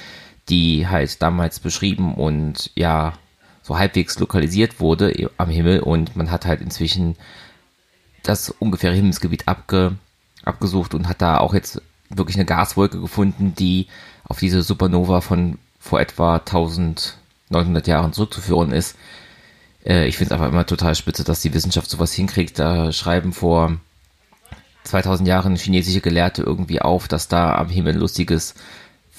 die 0.51 0.87
halt 0.87 1.21
damals 1.21 1.59
beschrieben 1.59 2.13
und 2.13 2.71
ja, 2.75 3.13
so 3.63 3.77
halbwegs 3.79 4.19
lokalisiert 4.19 4.79
wurde 4.79 5.29
am 5.37 5.49
Himmel 5.49 5.79
und 5.79 6.15
man 6.15 6.29
hat 6.29 6.45
halt 6.45 6.61
inzwischen 6.61 7.15
das 8.23 8.49
ungefähre 8.49 8.93
Himmelsgebiet 8.93 9.47
abge, 9.47 9.95
abgesucht 10.43 10.93
und 10.93 11.07
hat 11.07 11.21
da 11.21 11.37
auch 11.37 11.53
jetzt 11.53 11.81
wirklich 12.09 12.35
eine 12.35 12.45
Gaswolke 12.45 12.99
gefunden, 12.99 13.55
die 13.55 13.87
auf 14.25 14.39
diese 14.39 14.61
Supernova 14.61 15.21
von 15.21 15.57
vor 15.79 16.01
etwa 16.01 16.35
1900 16.35 17.87
Jahren 17.87 18.13
zurückzuführen 18.13 18.71
ist. 18.71 18.97
Äh, 19.85 20.07
ich 20.07 20.17
finde 20.17 20.33
es 20.33 20.39
einfach 20.39 20.51
immer 20.51 20.65
total 20.65 20.93
spitze, 20.95 21.23
dass 21.23 21.41
die 21.41 21.53
Wissenschaft 21.53 21.89
sowas 21.89 22.13
hinkriegt. 22.13 22.59
Da 22.59 22.91
schreiben 22.91 23.33
vor 23.33 23.77
2000 24.83 25.27
Jahren 25.27 25.55
chinesische 25.55 26.01
Gelehrte 26.01 26.43
irgendwie 26.43 26.81
auf, 26.81 27.07
dass 27.07 27.27
da 27.27 27.55
am 27.55 27.69
Himmel 27.69 27.95
lustiges 27.95 28.55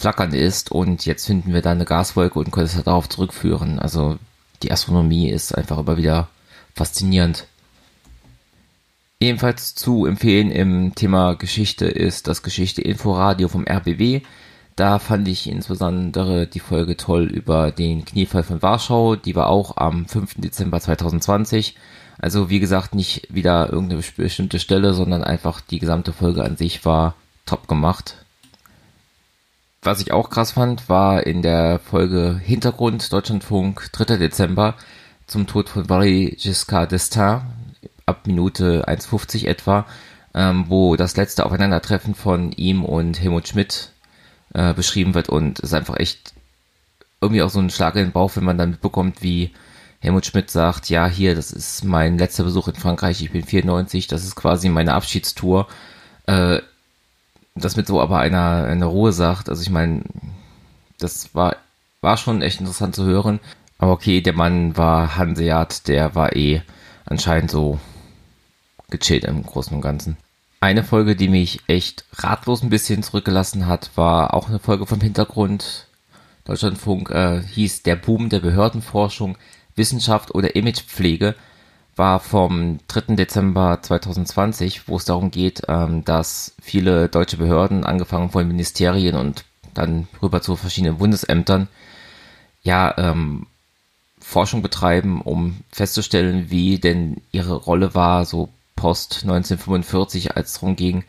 Flackern 0.02 0.34
ist 0.34 0.72
und 0.72 1.06
jetzt 1.06 1.26
finden 1.26 1.54
wir 1.54 1.62
da 1.62 1.70
eine 1.70 1.84
Gaswolke 1.84 2.36
und 2.40 2.50
können 2.50 2.66
es 2.66 2.82
darauf 2.82 3.08
zurückführen. 3.08 3.78
Also 3.78 4.18
die 4.64 4.72
Astronomie 4.72 5.30
ist 5.30 5.56
einfach 5.56 5.78
immer 5.78 5.96
wieder 5.96 6.28
faszinierend. 6.74 7.46
Ebenfalls 9.20 9.76
zu 9.76 10.04
empfehlen 10.04 10.50
im 10.50 10.96
Thema 10.96 11.34
Geschichte 11.34 11.86
ist 11.86 12.26
das 12.26 12.42
Geschichte 12.42 12.82
Inforadio 12.82 13.46
vom 13.46 13.64
RBW. 13.64 14.22
Da 14.74 14.98
fand 14.98 15.28
ich 15.28 15.48
insbesondere 15.48 16.48
die 16.48 16.58
Folge 16.58 16.96
toll 16.96 17.26
über 17.26 17.70
den 17.70 18.04
Kniefall 18.04 18.42
von 18.42 18.60
Warschau. 18.60 19.14
Die 19.14 19.36
war 19.36 19.50
auch 19.50 19.76
am 19.76 20.06
5. 20.06 20.34
Dezember 20.38 20.80
2020. 20.80 21.76
Also 22.18 22.50
wie 22.50 22.58
gesagt, 22.58 22.96
nicht 22.96 23.32
wieder 23.32 23.72
irgendeine 23.72 24.02
bestimmte 24.16 24.58
Stelle, 24.58 24.94
sondern 24.94 25.22
einfach 25.22 25.60
die 25.60 25.78
gesamte 25.78 26.12
Folge 26.12 26.42
an 26.42 26.56
sich 26.56 26.84
war 26.84 27.14
top 27.46 27.68
gemacht. 27.68 28.21
Was 29.84 30.00
ich 30.00 30.12
auch 30.12 30.30
krass 30.30 30.52
fand, 30.52 30.88
war 30.88 31.26
in 31.26 31.42
der 31.42 31.80
Folge 31.80 32.40
Hintergrund 32.40 33.12
Deutschlandfunk 33.12 33.90
3. 33.90 34.16
Dezember 34.16 34.76
zum 35.26 35.48
Tod 35.48 35.68
von 35.68 35.86
Valéry 35.88 36.40
Giscard 36.40 36.92
d'Estaing 36.92 37.40
ab 38.06 38.28
Minute 38.28 38.86
1,50 38.86 39.48
etwa, 39.48 39.84
ähm, 40.34 40.66
wo 40.68 40.94
das 40.94 41.16
letzte 41.16 41.44
Aufeinandertreffen 41.44 42.14
von 42.14 42.52
ihm 42.52 42.84
und 42.84 43.20
Helmut 43.20 43.48
Schmidt 43.48 43.90
äh, 44.54 44.72
beschrieben 44.72 45.14
wird 45.14 45.28
und 45.28 45.58
es 45.58 45.70
ist 45.70 45.74
einfach 45.74 45.96
echt 45.98 46.32
irgendwie 47.20 47.42
auch 47.42 47.50
so 47.50 47.58
ein 47.58 47.70
Schlag 47.70 47.96
in 47.96 48.04
den 48.04 48.12
Bauch, 48.12 48.36
wenn 48.36 48.44
man 48.44 48.58
dann 48.58 48.70
mitbekommt, 48.70 49.20
wie 49.20 49.50
Helmut 49.98 50.26
Schmidt 50.26 50.48
sagt, 50.48 50.90
ja, 50.90 51.08
hier, 51.08 51.34
das 51.34 51.50
ist 51.50 51.84
mein 51.84 52.18
letzter 52.18 52.44
Besuch 52.44 52.68
in 52.68 52.76
Frankreich, 52.76 53.20
ich 53.20 53.32
bin 53.32 53.42
94, 53.42 54.06
das 54.06 54.22
ist 54.22 54.36
quasi 54.36 54.68
meine 54.68 54.94
Abschiedstour. 54.94 55.66
Äh, 56.26 56.60
das 57.54 57.76
mit 57.76 57.86
so 57.86 58.00
aber 58.00 58.18
einer, 58.18 58.64
einer 58.64 58.86
Ruhe 58.86 59.12
sagt, 59.12 59.48
also 59.48 59.62
ich 59.62 59.70
meine, 59.70 60.02
das 60.98 61.34
war, 61.34 61.56
war 62.00 62.16
schon 62.16 62.42
echt 62.42 62.60
interessant 62.60 62.94
zu 62.94 63.04
hören. 63.04 63.40
Aber 63.78 63.92
okay, 63.92 64.20
der 64.20 64.32
Mann 64.32 64.76
war 64.76 65.16
Hanseat, 65.16 65.88
der 65.88 66.14
war 66.14 66.36
eh 66.36 66.62
anscheinend 67.04 67.50
so 67.50 67.80
gechillt 68.90 69.24
im 69.24 69.42
Großen 69.42 69.74
und 69.74 69.82
Ganzen. 69.82 70.16
Eine 70.60 70.84
Folge, 70.84 71.16
die 71.16 71.28
mich 71.28 71.60
echt 71.66 72.04
ratlos 72.12 72.62
ein 72.62 72.70
bisschen 72.70 73.02
zurückgelassen 73.02 73.66
hat, 73.66 73.90
war 73.96 74.34
auch 74.34 74.48
eine 74.48 74.60
Folge 74.60 74.86
vom 74.86 75.00
Hintergrund. 75.00 75.88
Deutschlandfunk 76.44 77.10
äh, 77.10 77.42
hieß 77.42 77.82
Der 77.82 77.96
Boom 77.96 78.28
der 78.28 78.38
Behördenforschung, 78.38 79.36
Wissenschaft 79.74 80.34
oder 80.34 80.54
Imagepflege 80.54 81.34
war 81.96 82.20
vom 82.20 82.78
3. 82.88 83.16
Dezember 83.16 83.78
2020, 83.82 84.88
wo 84.88 84.96
es 84.96 85.04
darum 85.04 85.30
geht, 85.30 85.62
ähm, 85.68 86.04
dass 86.04 86.54
viele 86.60 87.08
deutsche 87.08 87.36
Behörden, 87.36 87.84
angefangen 87.84 88.30
von 88.30 88.46
Ministerien 88.48 89.16
und 89.16 89.44
dann 89.74 90.08
rüber 90.22 90.40
zu 90.42 90.56
verschiedenen 90.56 90.98
Bundesämtern, 90.98 91.68
ja, 92.62 92.94
ähm, 92.96 93.46
Forschung 94.20 94.62
betreiben, 94.62 95.20
um 95.20 95.58
festzustellen, 95.70 96.50
wie 96.50 96.78
denn 96.78 97.20
ihre 97.32 97.54
Rolle 97.54 97.94
war, 97.94 98.24
so 98.24 98.48
post 98.76 99.22
1945, 99.24 100.36
als 100.36 100.48
es 100.48 100.54
darum 100.54 100.76
ging, 100.76 101.04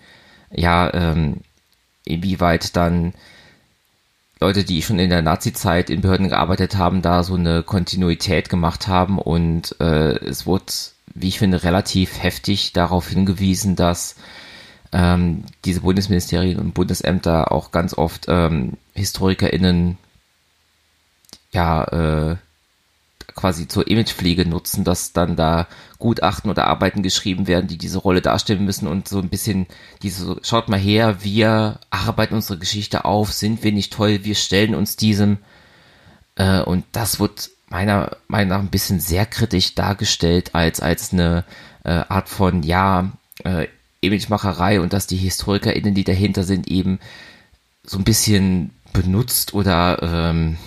ja, 0.52 0.94
ähm, 0.94 1.38
inwieweit 2.06 2.76
dann 2.76 3.14
Leute, 4.44 4.66
die 4.66 4.82
schon 4.82 5.00
in 5.00 5.10
der 5.10 5.22
Nazi-Zeit 5.22 5.90
in 5.90 6.02
Behörden 6.02 6.28
gearbeitet 6.28 6.76
haben, 6.76 7.02
da 7.02 7.24
so 7.24 7.36
eine 7.36 7.64
Kontinuität 7.64 8.50
gemacht 8.50 8.90
haben 8.90 9.18
und 9.18 9.80
äh, 9.80 10.18
es 10.18 10.46
wurde, 10.46 10.66
wie 11.16 11.30
ich 11.30 11.40
finde, 11.40 11.64
relativ 11.64 12.22
heftig 12.22 12.74
darauf 12.74 13.08
hingewiesen, 13.08 13.78
dass 13.78 14.18
ähm, 14.92 15.46
diese 15.64 15.80
Bundesministerien 15.80 16.60
und 16.60 16.74
Bundesämter 16.74 17.54
auch 17.54 17.72
ganz 17.72 17.98
oft 17.98 18.26
ähm, 18.28 18.74
HistorikerInnen 18.96 19.98
ja 21.54 21.84
äh, 22.32 22.36
quasi 23.36 23.68
zur 23.68 23.88
Imagepflege 23.88 24.46
nutzen, 24.46 24.84
dass 24.84 25.14
dann 25.14 25.36
da 25.36 25.68
Gutachten 26.00 26.50
oder 26.50 26.68
Arbeiten 26.68 27.04
geschrieben 27.04 27.48
werden, 27.48 27.68
die 27.68 27.78
diese 27.78 28.00
Rolle 28.00 28.22
darstellen 28.22 28.66
müssen 28.66 28.88
und 28.88 29.08
so 29.08 29.20
ein 29.20 29.30
bisschen 29.30 29.68
diese, 30.02 30.38
schaut 30.44 30.70
mal 30.70 30.80
her, 30.80 31.24
wir 31.24 31.80
arbeiten 31.90 32.36
unsere 32.36 32.60
Geschichte 32.60 33.06
auf, 33.06 33.32
sind 33.32 33.64
wir 33.64 33.72
nicht 33.72 33.94
toll, 33.94 34.24
wir 34.24 34.36
stellen 34.36 34.76
uns 34.76 34.96
diesem 34.96 35.38
äh, 36.36 36.62
und 36.62 36.86
das 36.92 37.20
wird 37.20 37.50
meiner 37.70 38.18
Meinung 38.28 38.50
nach 38.50 38.60
ein 38.60 38.70
bisschen 38.70 39.00
sehr 39.00 39.26
kritisch 39.26 39.76
dargestellt 39.76 40.54
als, 40.54 40.80
als 40.80 41.12
eine 41.12 41.44
äh, 41.84 41.90
Art 41.90 42.30
von, 42.30 42.64
ja, 42.64 43.12
äh, 43.44 43.68
Imagemacherei 44.02 44.82
und 44.82 44.94
dass 44.94 45.08
die 45.08 45.18
HistorikerInnen, 45.18 45.94
die 45.94 46.04
dahinter 46.04 46.44
sind, 46.44 46.68
eben 46.68 47.00
so 47.84 47.98
ein 47.98 48.04
bisschen 48.04 48.72
benutzt 48.92 49.54
oder 49.54 50.02
ähm, 50.04 50.58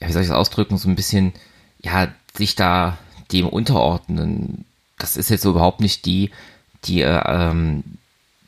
ja, 0.00 0.08
wie 0.08 0.12
soll 0.12 0.22
ich 0.22 0.28
das 0.28 0.36
ausdrücken, 0.36 0.78
so 0.78 0.88
ein 0.88 0.96
bisschen, 0.96 1.32
ja, 1.80 2.08
sich 2.36 2.54
da 2.54 2.98
dem 3.32 3.48
unterordnen. 3.48 4.64
Das 4.98 5.16
ist 5.16 5.30
jetzt 5.30 5.42
so 5.42 5.50
überhaupt 5.50 5.80
nicht 5.80 6.06
die, 6.06 6.30
die, 6.84 7.02
äh, 7.02 7.22
ähm, 7.26 7.84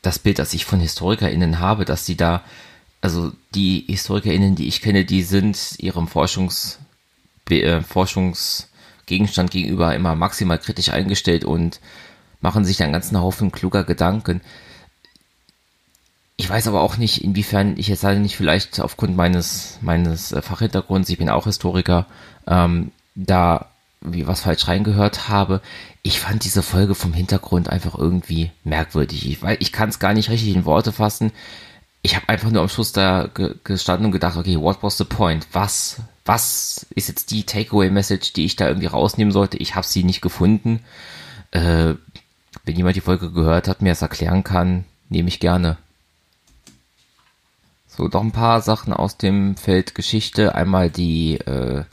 das 0.01 0.19
Bild, 0.19 0.39
das 0.39 0.53
ich 0.53 0.65
von 0.65 0.79
HistorikerInnen 0.79 1.59
habe, 1.59 1.85
dass 1.85 2.05
sie 2.05 2.15
da, 2.15 2.41
also 3.01 3.31
die 3.53 3.85
HistorikerInnen, 3.87 4.55
die 4.55 4.67
ich 4.67 4.81
kenne, 4.81 5.05
die 5.05 5.23
sind 5.23 5.75
ihrem 5.79 6.07
Forschungs, 6.07 6.79
äh, 7.49 7.81
Forschungsgegenstand 7.81 9.51
gegenüber 9.51 9.93
immer 9.95 10.15
maximal 10.15 10.57
kritisch 10.57 10.89
eingestellt 10.89 11.45
und 11.45 11.79
machen 12.39 12.65
sich 12.65 12.81
einen 12.81 12.93
ganzen 12.93 13.19
Haufen 13.19 13.51
kluger 13.51 13.83
Gedanken. 13.83 14.41
Ich 16.41 16.49
weiß 16.49 16.67
aber 16.67 16.81
auch 16.81 16.97
nicht, 16.97 17.23
inwiefern 17.23 17.75
ich 17.77 17.87
jetzt 17.87 18.03
halt 18.03 18.19
nicht 18.19 18.35
vielleicht 18.35 18.79
aufgrund 18.79 19.15
meines, 19.15 19.77
meines 19.81 20.31
äh, 20.31 20.41
Fachhintergrunds, 20.41 21.07
ich 21.09 21.19
bin 21.19 21.29
auch 21.29 21.43
Historiker, 21.43 22.07
ähm, 22.47 22.89
da 23.13 23.67
wie 24.01 24.25
was 24.25 24.41
falsch 24.41 24.67
reingehört 24.67 25.29
habe. 25.29 25.61
Ich 26.01 26.19
fand 26.19 26.43
diese 26.43 26.63
Folge 26.63 26.95
vom 26.95 27.13
Hintergrund 27.13 27.69
einfach 27.69 27.95
irgendwie 27.95 28.49
merkwürdig. 28.63 29.29
Ich, 29.29 29.43
ich 29.59 29.71
kann 29.71 29.89
es 29.89 29.99
gar 29.99 30.15
nicht 30.15 30.31
richtig 30.31 30.55
in 30.55 30.65
Worte 30.65 30.91
fassen. 30.91 31.31
Ich 32.01 32.15
habe 32.15 32.27
einfach 32.27 32.49
nur 32.49 32.63
am 32.63 32.69
Schluss 32.69 32.91
da 32.91 33.29
ge 33.31 33.53
gestanden 33.63 34.07
und 34.07 34.11
gedacht, 34.11 34.35
okay, 34.35 34.59
what 34.59 34.81
was 34.81 34.97
the 34.97 35.03
point? 35.03 35.45
Was, 35.51 35.97
was 36.25 36.87
ist 36.95 37.07
jetzt 37.07 37.29
die 37.29 37.43
Takeaway-Message, 37.43 38.33
die 38.33 38.45
ich 38.45 38.55
da 38.55 38.67
irgendwie 38.67 38.87
rausnehmen 38.87 39.31
sollte? 39.31 39.57
Ich 39.57 39.75
habe 39.75 39.85
sie 39.85 40.03
nicht 40.03 40.21
gefunden. 40.21 40.79
Äh, 41.51 41.93
wenn 42.65 42.75
jemand 42.75 42.95
die 42.95 43.01
Folge 43.01 43.31
gehört 43.31 43.67
hat, 43.67 43.83
mir 43.83 43.89
das 43.89 44.01
erklären 44.01 44.43
kann, 44.43 44.85
nehme 45.09 45.29
ich 45.29 45.39
gerne. 45.39 45.77
So, 47.93 48.07
noch 48.07 48.21
ein 48.23 48.31
paar 48.31 48.61
Sachen 48.61 48.93
aus 48.93 49.17
dem 49.17 49.57
Feld 49.57 49.95
Geschichte. 49.95 50.55
Einmal 50.55 50.89
die 50.89 51.41
äh, 51.41 51.83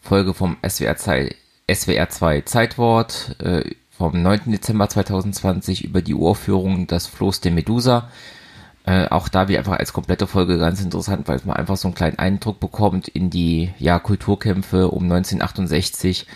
Folge 0.00 0.34
vom 0.34 0.56
SWR 0.68 0.96
2, 0.96 1.32
SWR 1.72 2.08
2 2.08 2.40
Zeitwort 2.40 3.36
äh, 3.38 3.62
vom 3.88 4.20
9. 4.20 4.50
Dezember 4.50 4.88
2020 4.88 5.84
über 5.84 6.02
die 6.02 6.14
Uraufführung 6.14 6.88
Das 6.88 7.06
Floß 7.06 7.40
der 7.40 7.52
Medusa. 7.52 8.10
Äh, 8.84 9.06
auch 9.10 9.28
da 9.28 9.46
wie 9.46 9.56
einfach 9.56 9.78
als 9.78 9.92
komplette 9.92 10.26
Folge 10.26 10.58
ganz 10.58 10.82
interessant, 10.82 11.28
weil 11.28 11.40
man 11.44 11.56
einfach 11.56 11.76
so 11.76 11.86
einen 11.86 11.94
kleinen 11.94 12.18
Eindruck 12.18 12.58
bekommt 12.58 13.06
in 13.06 13.30
die 13.30 13.72
ja, 13.78 14.00
Kulturkämpfe 14.00 14.88
um 14.88 15.04
1968 15.04 16.26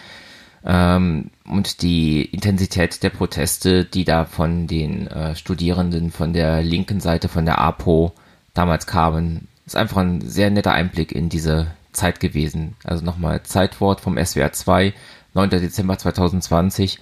ähm, 0.65 1.33
und 1.45 1.83
die 1.83 2.23
Intensität 2.23 3.03
der 3.03 3.11
Proteste, 3.11 3.85
die 3.85 4.05
da 4.05 4.27
von 4.27 4.69
den 4.69 5.09
äh, 5.09 5.35
Studierenden 5.35 6.13
von 6.13 6.33
der 6.33 6.63
linken 6.63 7.01
Seite, 7.01 7.29
von 7.29 7.47
der 7.47 7.59
APO 7.59 8.15
damals 8.59 8.87
kamen. 8.87 9.47
Ist 9.67 9.77
einfach 9.77 9.99
ein 9.99 10.21
sehr 10.21 10.51
netter 10.51 10.73
Einblick 10.73 11.13
in 11.13 11.29
diese 11.29 11.69
Zeit 11.93 12.21
gewesen. 12.21 12.75
Also 12.85 13.05
nochmal 13.05 13.43
Zeitwort 13.45 14.01
vom 14.01 14.23
SWR 14.23 14.53
2, 14.53 14.93
9. 15.35 15.51
Dezember 15.51 15.97
2020. 15.97 16.99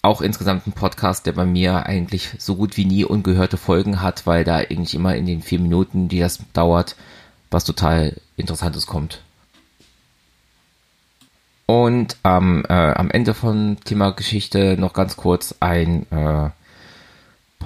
Auch 0.00 0.22
insgesamt 0.22 0.66
ein 0.66 0.72
Podcast, 0.72 1.26
der 1.26 1.32
bei 1.32 1.44
mir 1.44 1.84
eigentlich 1.86 2.30
so 2.38 2.56
gut 2.56 2.76
wie 2.76 2.86
nie 2.86 3.04
ungehörte 3.04 3.58
Folgen 3.58 4.00
hat, 4.00 4.26
weil 4.26 4.44
da 4.44 4.56
eigentlich 4.56 4.94
immer 4.94 5.14
in 5.14 5.26
den 5.26 5.42
vier 5.42 5.60
Minuten, 5.60 6.08
die 6.08 6.20
das 6.20 6.38
dauert, 6.52 6.96
was 7.50 7.64
total 7.64 8.16
Interessantes 8.36 8.86
kommt. 8.86 9.20
Und 11.66 12.16
ähm, 12.24 12.64
äh, 12.68 12.72
am 12.72 13.10
Ende 13.10 13.34
von 13.34 13.76
Thema 13.84 14.12
Geschichte 14.12 14.76
noch 14.78 14.94
ganz 14.94 15.16
kurz 15.16 15.54
ein 15.60 16.10
äh, 16.10 16.48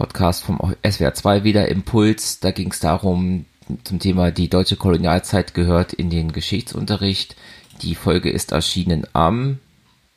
Podcast 0.03 0.43
vom 0.43 0.59
SWR 0.85 1.15
2 1.15 1.45
wieder, 1.45 1.69
Impuls. 1.69 2.41
Da 2.41 2.51
ging 2.51 2.73
es 2.73 2.81
darum, 2.81 3.45
zum 3.85 4.01
Thema 4.01 4.33
die 4.33 4.51
deutsche 4.51 4.75
Kolonialzeit 4.75 5.55
gehört 5.55 5.93
in 5.93 6.11
den 6.11 6.33
Geschichtsunterricht. 6.33 7.37
Die 7.83 7.95
Folge 7.95 8.29
ist 8.29 8.51
erschienen 8.51 9.07
am 9.13 9.61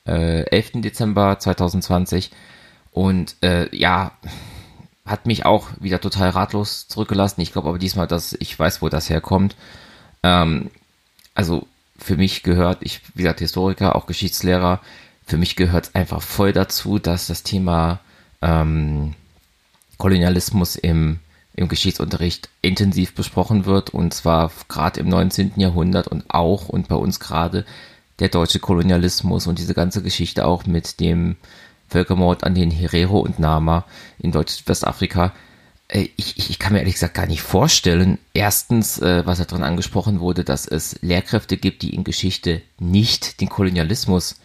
äh, 0.07 0.41
11. 0.49 0.81
Dezember 0.81 1.37
2020 1.37 2.31
und 2.93 3.35
äh, 3.43 3.69
ja, 3.77 4.13
hat 5.05 5.27
mich 5.27 5.45
auch 5.45 5.67
wieder 5.79 6.01
total 6.01 6.29
ratlos 6.31 6.87
zurückgelassen. 6.87 7.41
Ich 7.41 7.53
glaube 7.53 7.69
aber 7.69 7.77
diesmal, 7.77 8.07
dass 8.07 8.33
ich 8.33 8.57
weiß, 8.57 8.81
wo 8.81 8.89
das 8.89 9.11
herkommt. 9.11 9.55
Ähm, 10.23 10.71
also 11.35 11.67
für 11.99 12.17
mich 12.17 12.41
gehört, 12.41 12.79
ich, 12.81 13.01
wie 13.13 13.21
gesagt, 13.21 13.39
Historiker, 13.39 13.95
auch 13.95 14.07
Geschichtslehrer, 14.07 14.81
für 15.27 15.37
mich 15.37 15.55
gehört 15.55 15.89
es 15.89 15.95
einfach 15.95 16.23
voll 16.23 16.53
dazu, 16.53 16.97
dass 16.97 17.27
das 17.27 17.43
Thema 17.43 17.99
ähm, 18.41 19.13
Kolonialismus 19.97 20.75
im, 20.75 21.19
im 21.55 21.67
Geschichtsunterricht 21.67 22.49
intensiv 22.61 23.15
besprochen 23.15 23.65
wird 23.65 23.91
und 23.91 24.13
zwar 24.13 24.51
gerade 24.67 24.99
im 24.99 25.09
19. 25.09 25.53
Jahrhundert 25.57 26.07
und 26.07 26.25
auch 26.29 26.69
und 26.69 26.87
bei 26.87 26.95
uns 26.95 27.19
gerade 27.19 27.65
der 28.19 28.29
deutsche 28.29 28.59
Kolonialismus 28.59 29.47
und 29.47 29.59
diese 29.59 29.73
ganze 29.73 30.01
Geschichte 30.01 30.45
auch 30.45 30.65
mit 30.65 30.99
dem 30.99 31.35
Völkermord 31.87 32.43
an 32.43 32.55
den 32.55 32.71
Herero 32.71 33.19
und 33.19 33.39
Nama 33.39 33.85
in 34.19 34.31
Deutsch-Westafrika. 34.31 35.33
Äh, 35.87 36.09
ich, 36.15 36.37
ich, 36.37 36.49
ich 36.49 36.59
kann 36.59 36.73
mir 36.73 36.79
ehrlich 36.79 36.95
gesagt 36.95 37.13
gar 37.13 37.27
nicht 37.27 37.41
vorstellen, 37.41 38.17
erstens, 38.33 38.99
äh, 38.99 39.25
was 39.25 39.37
da 39.37 39.45
drin 39.45 39.63
angesprochen 39.63 40.19
wurde, 40.19 40.43
dass 40.43 40.65
es 40.67 40.97
Lehrkräfte 41.01 41.57
gibt, 41.57 41.81
die 41.81 41.93
in 41.93 42.03
Geschichte 42.03 42.61
nicht 42.79 43.41
den 43.41 43.49
Kolonialismus 43.49 44.37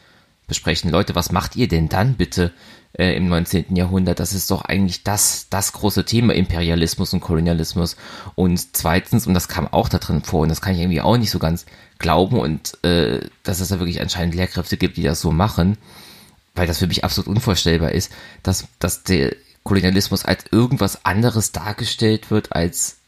besprechen. 0.47 0.91
Leute, 0.91 1.15
was 1.15 1.33
macht 1.33 1.57
ihr 1.57 1.69
denn 1.69 1.89
dann 1.89 2.15
bitte 2.15 2.53
äh, 2.93 3.15
im 3.17 3.29
19. 3.29 3.77
Jahrhundert? 3.77 4.21
Das 4.21 4.33
ist 4.33 4.51
doch 4.51 4.63
eigentlich 4.63 5.05
das, 5.05 5.47
das 5.51 5.73
große 5.73 6.05
Thema 6.05 6.35
Imperialismus 6.35 7.13
und 7.13 7.21
Kolonialismus. 7.21 7.97
Und 8.35 8.77
zweitens, 8.77 9.27
und 9.27 9.35
das 9.35 9.49
kam 9.49 9.69
auch 9.69 9.89
da 9.89 9.99
drin 9.99 10.23
vor, 10.23 10.41
und 10.41 10.49
das 10.49 10.61
kann 10.61 10.75
ich 10.75 10.81
irgendwie 10.81 11.01
auch 11.01 11.17
nicht 11.17 11.31
so 11.31 11.39
ganz 11.39 11.67
glauben, 11.99 12.39
und 12.39 12.83
äh, 12.85 13.21
dass 13.43 13.61
es 13.61 13.69
da 13.69 13.79
wirklich 13.79 14.01
anscheinend 14.01 14.35
Lehrkräfte 14.35 14.77
gibt, 14.77 14.97
die 14.97 15.03
das 15.03 15.21
so 15.21 15.33
machen, 15.33 15.77
weil 16.55 16.67
das 16.67 16.79
für 16.79 16.87
mich 16.87 17.05
absolut 17.05 17.29
unvorstellbar 17.29 17.93
ist, 17.93 18.13
dass, 18.43 18.67
dass 18.79 19.03
der 19.03 19.35
Kolonialismus 19.63 20.25
als 20.25 20.45
irgendwas 20.51 21.05
anderes 21.05 21.53
dargestellt 21.53 22.31
wird, 22.31 22.53
als 22.53 22.99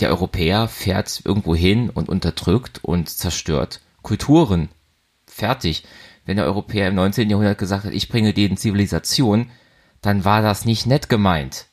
der 0.00 0.10
Europäer 0.10 0.68
fährt 0.68 1.22
irgendwo 1.24 1.54
hin 1.54 1.90
und 1.90 2.08
unterdrückt 2.08 2.80
und 2.82 3.08
zerstört 3.08 3.80
Kulturen. 4.02 4.68
Fertig 5.26 5.84
wenn 6.24 6.36
der 6.36 6.46
Europäer 6.46 6.88
im 6.88 6.94
19. 6.94 7.28
Jahrhundert 7.28 7.58
gesagt 7.58 7.84
hat, 7.84 7.92
ich 7.92 8.08
bringe 8.08 8.32
denen 8.32 8.56
Zivilisation, 8.56 9.50
dann 10.00 10.24
war 10.24 10.42
das 10.42 10.64
nicht 10.64 10.86
nett 10.86 11.08
gemeint. 11.08 11.66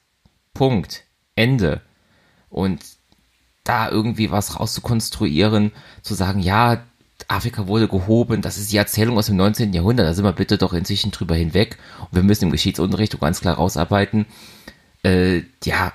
Punkt. 0.54 1.04
Ende. 1.36 1.82
Und 2.50 2.82
da 3.64 3.90
irgendwie 3.90 4.32
was 4.32 4.60
rauszukonstruieren, 4.60 5.72
zu 6.02 6.16
sagen, 6.16 6.40
ja, 6.40 6.84
Afrika 7.28 7.68
wurde 7.68 7.88
gehoben, 7.88 8.42
das 8.42 8.58
ist 8.58 8.72
die 8.72 8.78
Erzählung 8.78 9.18
aus 9.18 9.28
dem 9.28 9.36
19. 9.36 9.74
Jahrhundert, 9.74 10.08
da 10.08 10.14
sind 10.14 10.26
wir 10.26 10.34
bitte 10.34 10.58
doch 10.58 10.74
inzwischen 10.74 11.12
drüber 11.12 11.36
hinweg 11.36 11.78
und 12.00 12.16
wir 12.16 12.24
müssen 12.24 12.46
im 12.46 12.52
Geschichtsunterricht 12.52 13.20
ganz 13.20 13.42
klar 13.42 13.56
rausarbeiten, 13.56 14.26
äh, 15.04 15.44
ja, 15.64 15.94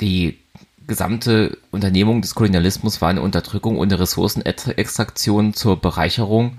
die 0.00 0.38
gesamte 0.86 1.58
Unternehmung 1.70 2.22
des 2.22 2.34
Kolonialismus 2.34 3.00
war 3.00 3.10
eine 3.10 3.22
Unterdrückung 3.22 3.78
und 3.78 3.92
eine 3.92 4.00
Ressourcenextraktion 4.00 5.54
zur 5.54 5.80
Bereicherung 5.80 6.58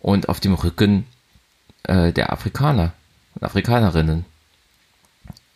und 0.00 0.28
auf 0.28 0.40
dem 0.40 0.54
Rücken 0.54 1.06
äh, 1.84 2.12
der 2.12 2.32
Afrikaner 2.32 2.92
und 3.34 3.44
Afrikanerinnen. 3.44 4.24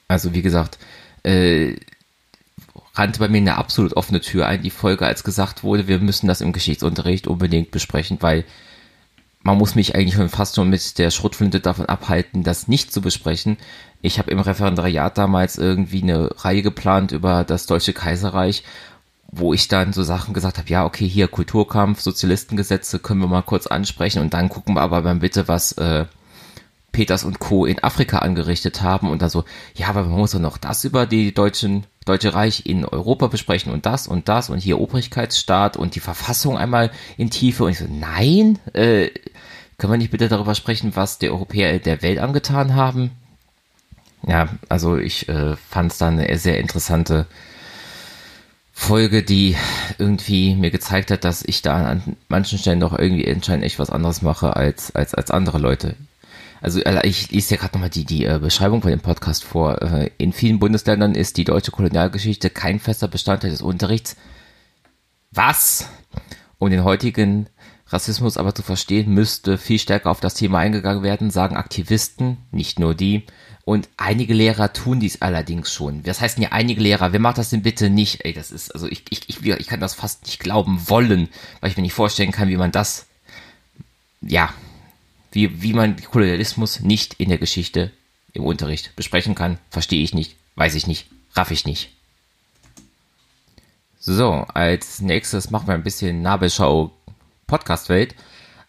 Also 0.08 0.34
wie 0.34 0.42
gesagt, 0.42 0.78
äh, 1.22 1.76
rannte 2.94 3.18
bei 3.18 3.28
mir 3.28 3.38
eine 3.38 3.56
absolut 3.56 3.94
offene 3.94 4.20
Tür 4.20 4.46
ein, 4.46 4.62
die 4.62 4.70
Folge, 4.70 5.06
als 5.06 5.24
gesagt 5.24 5.62
wurde, 5.62 5.88
wir 5.88 5.98
müssen 5.98 6.26
das 6.26 6.40
im 6.40 6.52
Geschichtsunterricht 6.52 7.26
unbedingt 7.26 7.70
besprechen, 7.70 8.18
weil 8.20 8.44
man 9.42 9.58
muss 9.58 9.74
mich 9.74 9.94
eigentlich 9.94 10.14
schon 10.14 10.28
fast 10.28 10.54
schon 10.54 10.70
mit 10.70 10.98
der 10.98 11.10
Schrotflinte 11.10 11.60
davon 11.60 11.86
abhalten, 11.86 12.44
das 12.44 12.68
nicht 12.68 12.92
zu 12.92 13.00
besprechen. 13.00 13.56
Ich 14.00 14.18
habe 14.18 14.30
im 14.30 14.38
Referendariat 14.38 15.18
damals 15.18 15.58
irgendwie 15.58 16.02
eine 16.02 16.30
Reihe 16.44 16.62
geplant 16.62 17.12
über 17.12 17.44
das 17.44 17.66
Deutsche 17.66 17.92
Kaiserreich 17.92 18.62
wo 19.32 19.54
ich 19.54 19.66
dann 19.66 19.94
so 19.94 20.02
Sachen 20.02 20.34
gesagt 20.34 20.58
habe, 20.58 20.68
ja, 20.68 20.84
okay, 20.84 21.08
hier 21.08 21.26
Kulturkampf, 21.26 22.00
Sozialistengesetze 22.02 22.98
können 22.98 23.20
wir 23.20 23.28
mal 23.28 23.42
kurz 23.42 23.66
ansprechen 23.66 24.20
und 24.20 24.34
dann 24.34 24.50
gucken 24.50 24.74
wir 24.74 24.82
aber 24.82 25.00
mal 25.00 25.16
bitte, 25.16 25.48
was 25.48 25.72
äh, 25.72 26.04
Peters 26.92 27.24
und 27.24 27.38
Co. 27.38 27.64
in 27.64 27.82
Afrika 27.82 28.18
angerichtet 28.18 28.82
haben 28.82 29.10
und 29.10 29.22
dann 29.22 29.30
so, 29.30 29.44
ja, 29.74 29.88
aber 29.88 30.02
man 30.04 30.18
muss 30.18 30.32
doch 30.32 30.38
noch 30.38 30.58
das 30.58 30.84
über 30.84 31.06
die 31.06 31.32
deutschen 31.32 31.86
Deutsche 32.04 32.34
Reich 32.34 32.66
in 32.66 32.84
Europa 32.84 33.28
besprechen 33.28 33.72
und 33.72 33.86
das 33.86 34.06
und 34.06 34.28
das 34.28 34.50
und 34.50 34.58
hier 34.58 34.80
Obrigkeitsstaat 34.80 35.76
und 35.76 35.94
die 35.94 36.00
Verfassung 36.00 36.58
einmal 36.58 36.90
in 37.16 37.30
Tiefe 37.30 37.64
und 37.64 37.70
ich 37.70 37.78
so, 37.78 37.86
nein, 37.88 38.58
äh, 38.74 39.08
können 39.78 39.94
wir 39.94 39.98
nicht 39.98 40.10
bitte 40.10 40.28
darüber 40.28 40.54
sprechen, 40.54 40.94
was 40.94 41.18
die 41.18 41.30
Europäer 41.30 41.78
der 41.78 42.02
Welt 42.02 42.18
angetan 42.18 42.74
haben? 42.74 43.12
Ja, 44.26 44.48
also 44.68 44.98
ich 44.98 45.28
äh, 45.28 45.56
fand 45.56 45.92
es 45.92 45.98
dann 45.98 46.18
eine 46.18 46.38
sehr 46.38 46.58
interessante 46.58 47.26
Folge, 48.82 49.22
die 49.22 49.56
irgendwie 49.98 50.56
mir 50.56 50.72
gezeigt 50.72 51.12
hat, 51.12 51.22
dass 51.24 51.44
ich 51.46 51.62
da 51.62 51.84
an 51.84 52.16
manchen 52.28 52.58
Stellen 52.58 52.80
doch 52.80 52.98
irgendwie 52.98 53.30
anscheinend 53.30 53.64
echt 53.64 53.78
was 53.78 53.90
anderes 53.90 54.22
mache 54.22 54.56
als, 54.56 54.92
als, 54.94 55.14
als 55.14 55.30
andere 55.30 55.58
Leute. 55.58 55.94
Also 56.60 56.80
äh, 56.80 57.06
ich 57.06 57.30
lese 57.30 57.54
ja 57.54 57.60
gerade 57.60 57.74
nochmal 57.74 57.90
die, 57.90 58.04
die 58.04 58.24
äh, 58.24 58.40
Beschreibung 58.40 58.82
von 58.82 58.90
dem 58.90 59.00
Podcast 59.00 59.44
vor. 59.44 59.80
Äh, 59.80 60.10
in 60.18 60.32
vielen 60.32 60.58
Bundesländern 60.58 61.14
ist 61.14 61.36
die 61.36 61.44
deutsche 61.44 61.70
Kolonialgeschichte 61.70 62.50
kein 62.50 62.80
fester 62.80 63.06
Bestandteil 63.06 63.52
des 63.52 63.62
Unterrichts. 63.62 64.16
Was? 65.30 65.88
Um 66.58 66.68
den 66.68 66.82
heutigen 66.82 67.46
Rassismus 67.86 68.36
aber 68.36 68.52
zu 68.52 68.62
verstehen, 68.62 69.14
müsste 69.14 69.58
viel 69.58 69.78
stärker 69.78 70.10
auf 70.10 70.18
das 70.18 70.34
Thema 70.34 70.58
eingegangen 70.58 71.04
werden, 71.04 71.30
sagen 71.30 71.56
Aktivisten, 71.56 72.38
nicht 72.50 72.80
nur 72.80 72.96
die, 72.96 73.26
und 73.64 73.88
einige 73.96 74.34
Lehrer 74.34 74.72
tun 74.72 74.98
dies 74.98 75.22
allerdings 75.22 75.72
schon. 75.72 76.04
Was 76.04 76.20
heißt 76.20 76.36
denn 76.36 76.44
hier 76.44 76.52
einige 76.52 76.80
Lehrer? 76.80 77.12
Wer 77.12 77.20
macht 77.20 77.38
das 77.38 77.50
denn 77.50 77.62
bitte 77.62 77.90
nicht? 77.90 78.24
Ey, 78.24 78.32
das 78.32 78.50
ist, 78.50 78.74
also 78.74 78.88
ich, 78.88 79.04
ich, 79.10 79.28
ich, 79.28 79.44
ich 79.44 79.66
kann 79.66 79.80
das 79.80 79.94
fast 79.94 80.24
nicht 80.26 80.40
glauben 80.40 80.88
wollen, 80.88 81.28
weil 81.60 81.70
ich 81.70 81.76
mir 81.76 81.82
nicht 81.82 81.94
vorstellen 81.94 82.32
kann, 82.32 82.48
wie 82.48 82.56
man 82.56 82.72
das, 82.72 83.06
ja, 84.20 84.52
wie, 85.30 85.62
wie 85.62 85.74
man 85.74 85.96
Kolonialismus 85.96 86.80
nicht 86.80 87.14
in 87.14 87.28
der 87.28 87.38
Geschichte 87.38 87.92
im 88.32 88.44
Unterricht 88.44 88.96
besprechen 88.96 89.34
kann. 89.34 89.58
Verstehe 89.70 90.02
ich 90.02 90.12
nicht, 90.12 90.36
weiß 90.56 90.74
ich 90.74 90.86
nicht, 90.86 91.06
raff 91.34 91.50
ich 91.52 91.64
nicht. 91.64 91.90
So, 94.00 94.44
als 94.52 95.00
nächstes 95.00 95.50
machen 95.50 95.68
wir 95.68 95.74
ein 95.74 95.84
bisschen 95.84 96.22
Nabelschau 96.22 96.90
Podcast-Welt. 97.46 98.16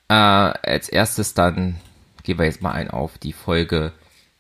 Äh, 0.08 0.14
als 0.14 0.90
erstes 0.90 1.34
dann 1.34 1.80
gehen 2.22 2.38
wir 2.38 2.46
jetzt 2.46 2.62
mal 2.62 2.74
ein 2.74 2.92
auf 2.92 3.18
die 3.18 3.34
Folge 3.34 3.94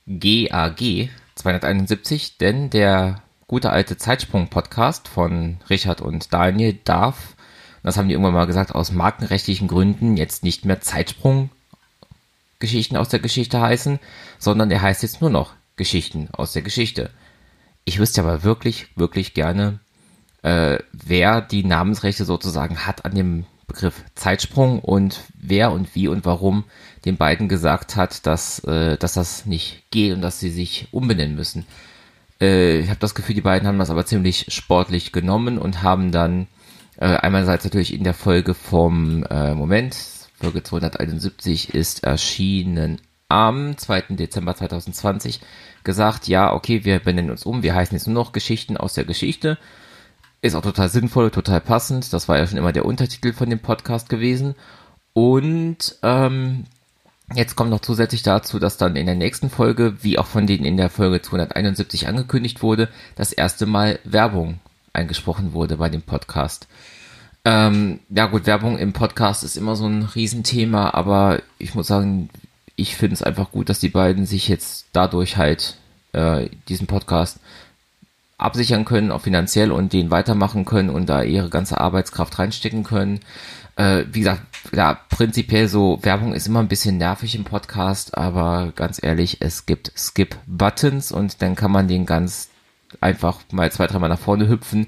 GAG 0.06 1.10
271, 1.36 2.38
denn 2.38 2.70
der 2.70 3.22
gute 3.48 3.70
alte 3.70 3.98
Zeitsprung-Podcast 3.98 5.08
von 5.08 5.58
Richard 5.70 6.02
und 6.02 6.34
Daniel 6.34 6.78
darf, 6.84 7.36
das 7.84 7.98
haben 7.98 8.08
die 8.08 8.14
irgendwann 8.14 8.34
mal 8.34 8.48
gesagt, 8.48 8.76
aus 8.76 8.92
markenrechtlichen 8.92 9.68
Gründen 9.68 10.18
jetzt 10.18 10.44
nicht 10.44 10.66
mehr 10.66 10.82
Zeitsprung 10.82 11.50
Geschichten 12.60 12.96
aus 12.96 13.10
der 13.10 13.20
Geschichte 13.20 13.60
heißen, 13.60 14.00
sondern 14.40 14.72
er 14.72 14.82
heißt 14.82 15.04
jetzt 15.04 15.22
nur 15.22 15.30
noch 15.30 15.54
Geschichten 15.76 16.30
aus 16.32 16.54
der 16.54 16.62
Geschichte. 16.62 17.10
Ich 17.84 18.00
wüsste 18.00 18.22
aber 18.22 18.44
wirklich, 18.44 18.88
wirklich 18.96 19.34
gerne, 19.34 19.80
äh, 20.44 20.80
wer 20.92 21.42
die 21.42 21.64
Namensrechte 21.64 22.24
sozusagen 22.26 22.86
hat 22.86 23.06
an 23.06 23.16
dem 23.16 23.46
Begriff 23.68 24.04
Zeitsprung 24.16 24.80
und 24.80 25.22
wer 25.36 25.72
und 25.72 25.96
wie 25.96 26.08
und 26.08 26.26
warum 26.26 26.66
den 27.06 27.18
beiden 27.18 27.50
gesagt 27.50 27.96
hat, 27.96 28.26
dass, 28.26 28.60
äh, 28.60 28.98
dass 28.98 29.14
das 29.14 29.46
nicht 29.46 29.84
geht 29.92 30.14
und 30.14 30.22
dass 30.22 30.40
sie 30.40 30.50
sich 30.50 30.88
umbenennen 30.92 31.36
müssen. 31.36 31.66
Äh, 32.40 32.80
ich 32.80 32.90
habe 32.90 33.00
das 33.00 33.16
Gefühl, 33.16 33.36
die 33.36 33.42
beiden 33.42 33.68
haben 33.68 33.80
das 33.80 33.90
aber 33.90 34.06
ziemlich 34.06 34.46
sportlich 34.50 35.12
genommen 35.12 35.58
und 35.58 35.84
haben 35.84 36.12
dann 36.12 36.48
äh, 36.98 37.06
einerseits 37.06 37.64
natürlich 37.64 37.94
in 37.94 38.04
der 38.04 38.14
Folge 38.14 38.54
vom 38.54 39.24
äh, 39.30 39.54
Moment, 39.54 39.96
Folge 40.40 40.64
271 40.64 41.74
ist 41.74 42.04
erschienen 42.04 43.02
am 43.30 43.78
2. 43.78 44.02
Dezember 44.10 44.56
2020 44.56 45.40
gesagt, 45.84 46.28
ja, 46.28 46.54
okay, 46.54 46.86
wir 46.86 47.00
benennen 47.00 47.32
uns 47.32 47.46
um, 47.46 47.64
wir 47.64 47.74
heißen 47.74 47.96
jetzt 47.96 48.08
nur 48.08 48.14
noch 48.14 48.32
Geschichten 48.32 48.78
aus 48.78 48.94
der 48.94 49.06
Geschichte. 49.06 49.58
Ist 50.42 50.56
auch 50.56 50.62
total 50.62 50.90
sinnvoll, 50.90 51.32
total 51.32 51.62
passend. 51.62 52.12
Das 52.12 52.28
war 52.28 52.38
ja 52.38 52.46
schon 52.46 52.58
immer 52.58 52.74
der 52.74 52.86
Untertitel 52.86 53.34
von 53.34 53.50
dem 53.50 53.60
Podcast 53.60 54.10
gewesen. 54.10 54.56
Und 55.14 55.98
ähm, 56.04 56.66
Jetzt 57.34 57.56
kommt 57.56 57.70
noch 57.70 57.80
zusätzlich 57.80 58.22
dazu, 58.22 58.60
dass 58.60 58.78
dann 58.78 58.96
in 58.96 59.06
der 59.06 59.16
nächsten 59.16 59.50
Folge, 59.50 59.96
wie 60.02 60.20
auch 60.20 60.28
von 60.28 60.46
denen 60.46 60.66
in 60.66 60.78
der 60.78 60.90
Folge 60.90 61.22
271 61.22 62.08
angekündigt 62.08 62.62
wurde, 62.62 62.90
das 63.16 63.32
erste 63.32 63.66
Mal 63.66 64.00
Werbung 64.04 64.60
eingesprochen 64.92 65.54
wurde 65.54 65.78
bei 65.78 65.90
dem 65.90 66.02
Podcast. 66.02 66.68
Ähm, 67.46 68.00
ja 68.10 68.28
gut, 68.28 68.46
Werbung 68.46 68.78
im 68.78 68.94
Podcast 68.94 69.44
ist 69.44 69.58
immer 69.58 69.76
so 69.76 69.88
ein 69.88 70.04
Riesenthema, 70.04 70.94
aber 70.94 71.42
ich 71.58 71.76
muss 71.76 71.88
sagen, 71.88 72.30
ich 72.76 72.96
finde 72.96 73.16
es 73.16 73.24
einfach 73.24 73.52
gut, 73.52 73.70
dass 73.70 73.80
die 73.80 73.90
beiden 73.90 74.26
sich 74.26 74.48
jetzt 74.48 74.86
dadurch 74.94 75.38
halt 75.38 75.78
äh, 76.14 76.50
diesen 76.70 76.88
Podcast 76.88 77.40
absichern 78.38 78.86
können, 78.86 79.12
auch 79.12 79.22
finanziell 79.22 79.72
und 79.72 79.94
den 79.94 80.12
weitermachen 80.12 80.66
können 80.66 80.90
und 80.90 81.08
da 81.08 81.24
ihre 81.24 81.50
ganze 81.50 81.80
Arbeitskraft 81.80 82.38
reinstecken 82.40 82.84
können. 82.84 83.20
Äh, 83.76 84.06
wie 84.12 84.20
gesagt, 84.20 84.42
ja, 84.72 85.00
prinzipiell 85.10 85.68
so, 85.68 86.00
Werbung 86.02 86.34
ist 86.34 86.48
immer 86.48 86.60
ein 86.60 86.68
bisschen 86.68 86.98
nervig 86.98 87.36
im 87.36 87.44
Podcast, 87.44 88.18
aber 88.18 88.72
ganz 88.76 89.02
ehrlich, 89.02 89.38
es 89.42 89.66
gibt 89.66 89.92
Skip-Buttons 89.96 91.12
und 91.12 91.42
dann 91.42 91.56
kann 91.56 91.72
man 91.72 91.88
den 91.88 92.06
ganz 92.06 92.50
einfach 93.02 93.42
mal 93.52 93.72
zwei, 93.72 93.88
dreimal 93.88 94.10
nach 94.10 94.20
vorne 94.20 94.48
hüpfen, 94.48 94.88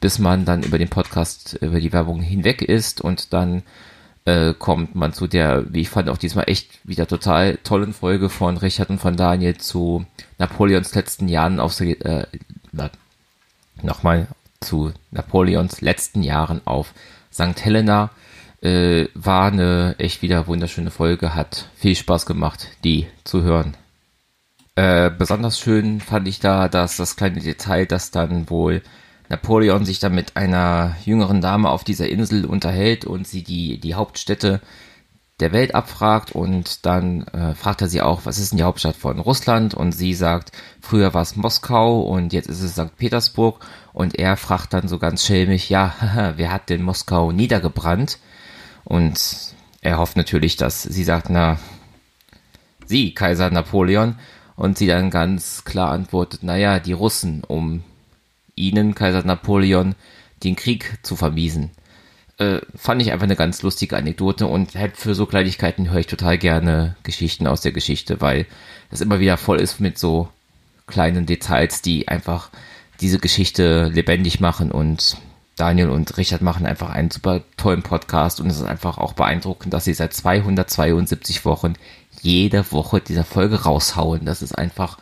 bis 0.00 0.18
man 0.18 0.44
dann 0.44 0.62
über 0.62 0.78
den 0.78 0.88
Podcast, 0.88 1.58
über 1.60 1.80
die 1.80 1.92
Werbung 1.92 2.20
hinweg 2.20 2.62
ist 2.62 3.00
und 3.00 3.32
dann 3.32 3.62
äh, 4.24 4.54
kommt 4.54 4.94
man 4.94 5.12
zu 5.12 5.26
der, 5.26 5.72
wie 5.72 5.80
ich 5.82 5.90
fand, 5.90 6.08
auch 6.08 6.18
diesmal 6.18 6.48
echt 6.48 6.86
wieder 6.86 7.06
total 7.06 7.56
tollen 7.58 7.92
Folge 7.92 8.28
von 8.28 8.56
Richard 8.56 8.90
und 8.90 8.98
von 8.98 9.16
Daniel 9.16 9.56
zu 9.56 10.04
Napoleons 10.38 10.94
letzten 10.94 11.28
Jahren 11.28 11.60
auf, 11.60 11.80
äh, 11.80 12.26
nochmal 13.82 14.28
zu 14.60 14.92
Napoleons 15.10 15.80
letzten 15.80 16.22
Jahren 16.22 16.60
auf 16.64 16.92
St. 17.32 17.64
Helena. 17.64 18.10
Äh, 18.62 19.08
war 19.14 19.52
eine 19.52 19.96
echt 19.98 20.22
wieder 20.22 20.46
wunderschöne 20.46 20.90
Folge, 20.90 21.34
hat 21.34 21.68
viel 21.76 21.94
Spaß 21.94 22.26
gemacht, 22.26 22.68
die 22.84 23.06
zu 23.24 23.42
hören. 23.42 23.76
Äh, 24.74 25.10
besonders 25.10 25.58
schön 25.58 26.00
fand 26.00 26.26
ich 26.28 26.40
da, 26.40 26.68
dass 26.68 26.96
das 26.96 27.16
kleine 27.16 27.40
Detail, 27.40 27.86
dass 27.86 28.10
dann 28.10 28.50
wohl 28.50 28.82
Napoleon 29.28 29.84
sich 29.84 29.98
dann 29.98 30.14
mit 30.14 30.36
einer 30.36 30.96
jüngeren 31.04 31.40
Dame 31.40 31.70
auf 31.70 31.84
dieser 31.84 32.08
Insel 32.08 32.44
unterhält 32.44 33.04
und 33.04 33.26
sie 33.26 33.42
die, 33.42 33.78
die 33.80 33.94
Hauptstädte 33.94 34.60
der 35.40 35.52
Welt 35.52 35.74
abfragt 35.74 36.32
und 36.32 36.86
dann 36.86 37.26
äh, 37.28 37.54
fragt 37.54 37.82
er 37.82 37.88
sie 37.88 38.00
auch, 38.00 38.22
was 38.24 38.38
ist 38.38 38.52
denn 38.52 38.58
die 38.58 38.64
Hauptstadt 38.64 38.96
von 38.96 39.18
Russland? 39.18 39.74
Und 39.74 39.92
sie 39.92 40.14
sagt, 40.14 40.52
früher 40.80 41.12
war 41.12 41.22
es 41.22 41.36
Moskau 41.36 42.00
und 42.00 42.32
jetzt 42.32 42.48
ist 42.48 42.62
es 42.62 42.72
St. 42.72 42.96
Petersburg. 42.96 43.60
Und 43.92 44.18
er 44.18 44.36
fragt 44.36 44.72
dann 44.72 44.88
so 44.88 44.98
ganz 44.98 45.24
schelmig, 45.26 45.68
ja, 45.68 45.94
wer 46.36 46.52
hat 46.52 46.70
denn 46.70 46.82
Moskau 46.82 47.32
niedergebrannt? 47.32 48.18
Und 48.86 49.54
er 49.82 49.98
hofft 49.98 50.16
natürlich, 50.16 50.56
dass 50.56 50.82
sie 50.82 51.04
sagt, 51.04 51.28
na, 51.28 51.58
sie, 52.86 53.12
Kaiser 53.14 53.50
Napoleon. 53.50 54.16
Und 54.56 54.78
sie 54.78 54.86
dann 54.86 55.10
ganz 55.10 55.64
klar 55.64 55.90
antwortet, 55.90 56.42
naja, 56.42 56.80
die 56.80 56.94
Russen, 56.94 57.44
um 57.44 57.84
ihnen, 58.54 58.94
Kaiser 58.94 59.22
Napoleon, 59.22 59.94
den 60.42 60.56
Krieg 60.56 60.98
zu 61.02 61.14
vermiesen 61.14 61.72
äh, 62.38 62.60
fand 62.74 63.00
ich 63.00 63.12
einfach 63.12 63.24
eine 63.24 63.36
ganz 63.36 63.62
lustige 63.62 63.96
Anekdote 63.96 64.46
und 64.46 64.74
halt 64.74 64.96
für 64.96 65.14
so 65.14 65.26
Kleinigkeiten 65.26 65.90
höre 65.90 66.00
ich 66.00 66.06
total 66.06 66.38
gerne 66.38 66.96
Geschichten 67.02 67.46
aus 67.46 67.60
der 67.60 67.72
Geschichte, 67.72 68.20
weil 68.20 68.46
es 68.90 69.00
immer 69.00 69.20
wieder 69.20 69.36
voll 69.36 69.60
ist 69.60 69.80
mit 69.80 69.98
so 69.98 70.28
kleinen 70.86 71.26
Details, 71.26 71.82
die 71.82 72.08
einfach 72.08 72.50
diese 73.00 73.18
Geschichte 73.18 73.90
lebendig 73.92 74.40
machen 74.40 74.70
und 74.70 75.16
Daniel 75.56 75.88
und 75.88 76.16
Richard 76.18 76.42
machen 76.42 76.66
einfach 76.66 76.90
einen 76.90 77.10
super 77.10 77.40
tollen 77.56 77.82
Podcast 77.82 78.40
und 78.40 78.48
es 78.48 78.58
ist 78.58 78.66
einfach 78.66 78.98
auch 78.98 79.14
beeindruckend, 79.14 79.72
dass 79.72 79.84
sie 79.84 79.94
seit 79.94 80.12
272 80.12 81.44
Wochen 81.46 81.74
jede 82.20 82.70
Woche 82.72 83.00
diese 83.00 83.24
Folge 83.24 83.62
raushauen. 83.62 84.26
Das 84.26 84.42
ist 84.42 84.56
einfach 84.56 84.98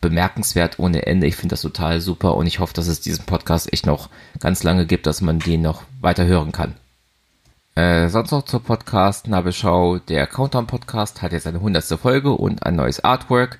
bemerkenswert 0.00 0.78
ohne 0.78 1.06
Ende. 1.06 1.26
Ich 1.26 1.36
finde 1.36 1.52
das 1.52 1.60
total 1.60 2.00
super 2.00 2.34
und 2.34 2.46
ich 2.46 2.60
hoffe, 2.60 2.72
dass 2.72 2.86
es 2.86 3.02
diesen 3.02 3.26
Podcast 3.26 3.72
echt 3.72 3.86
noch 3.86 4.08
ganz 4.38 4.62
lange 4.62 4.86
gibt, 4.86 5.06
dass 5.06 5.20
man 5.20 5.38
den 5.38 5.60
noch 5.62 5.82
weiter 6.00 6.24
hören 6.24 6.52
kann. 6.52 6.74
Äh, 7.74 8.08
sonst 8.08 8.30
noch 8.30 8.44
zur 8.44 8.62
Podcast-Nabelschau. 8.62 9.98
Der 9.98 10.26
Countdown-Podcast 10.26 11.22
hat 11.22 11.32
jetzt 11.32 11.46
eine 11.46 11.60
hundertste 11.60 11.98
Folge 11.98 12.32
und 12.32 12.64
ein 12.64 12.76
neues 12.76 13.04
Artwork. 13.04 13.58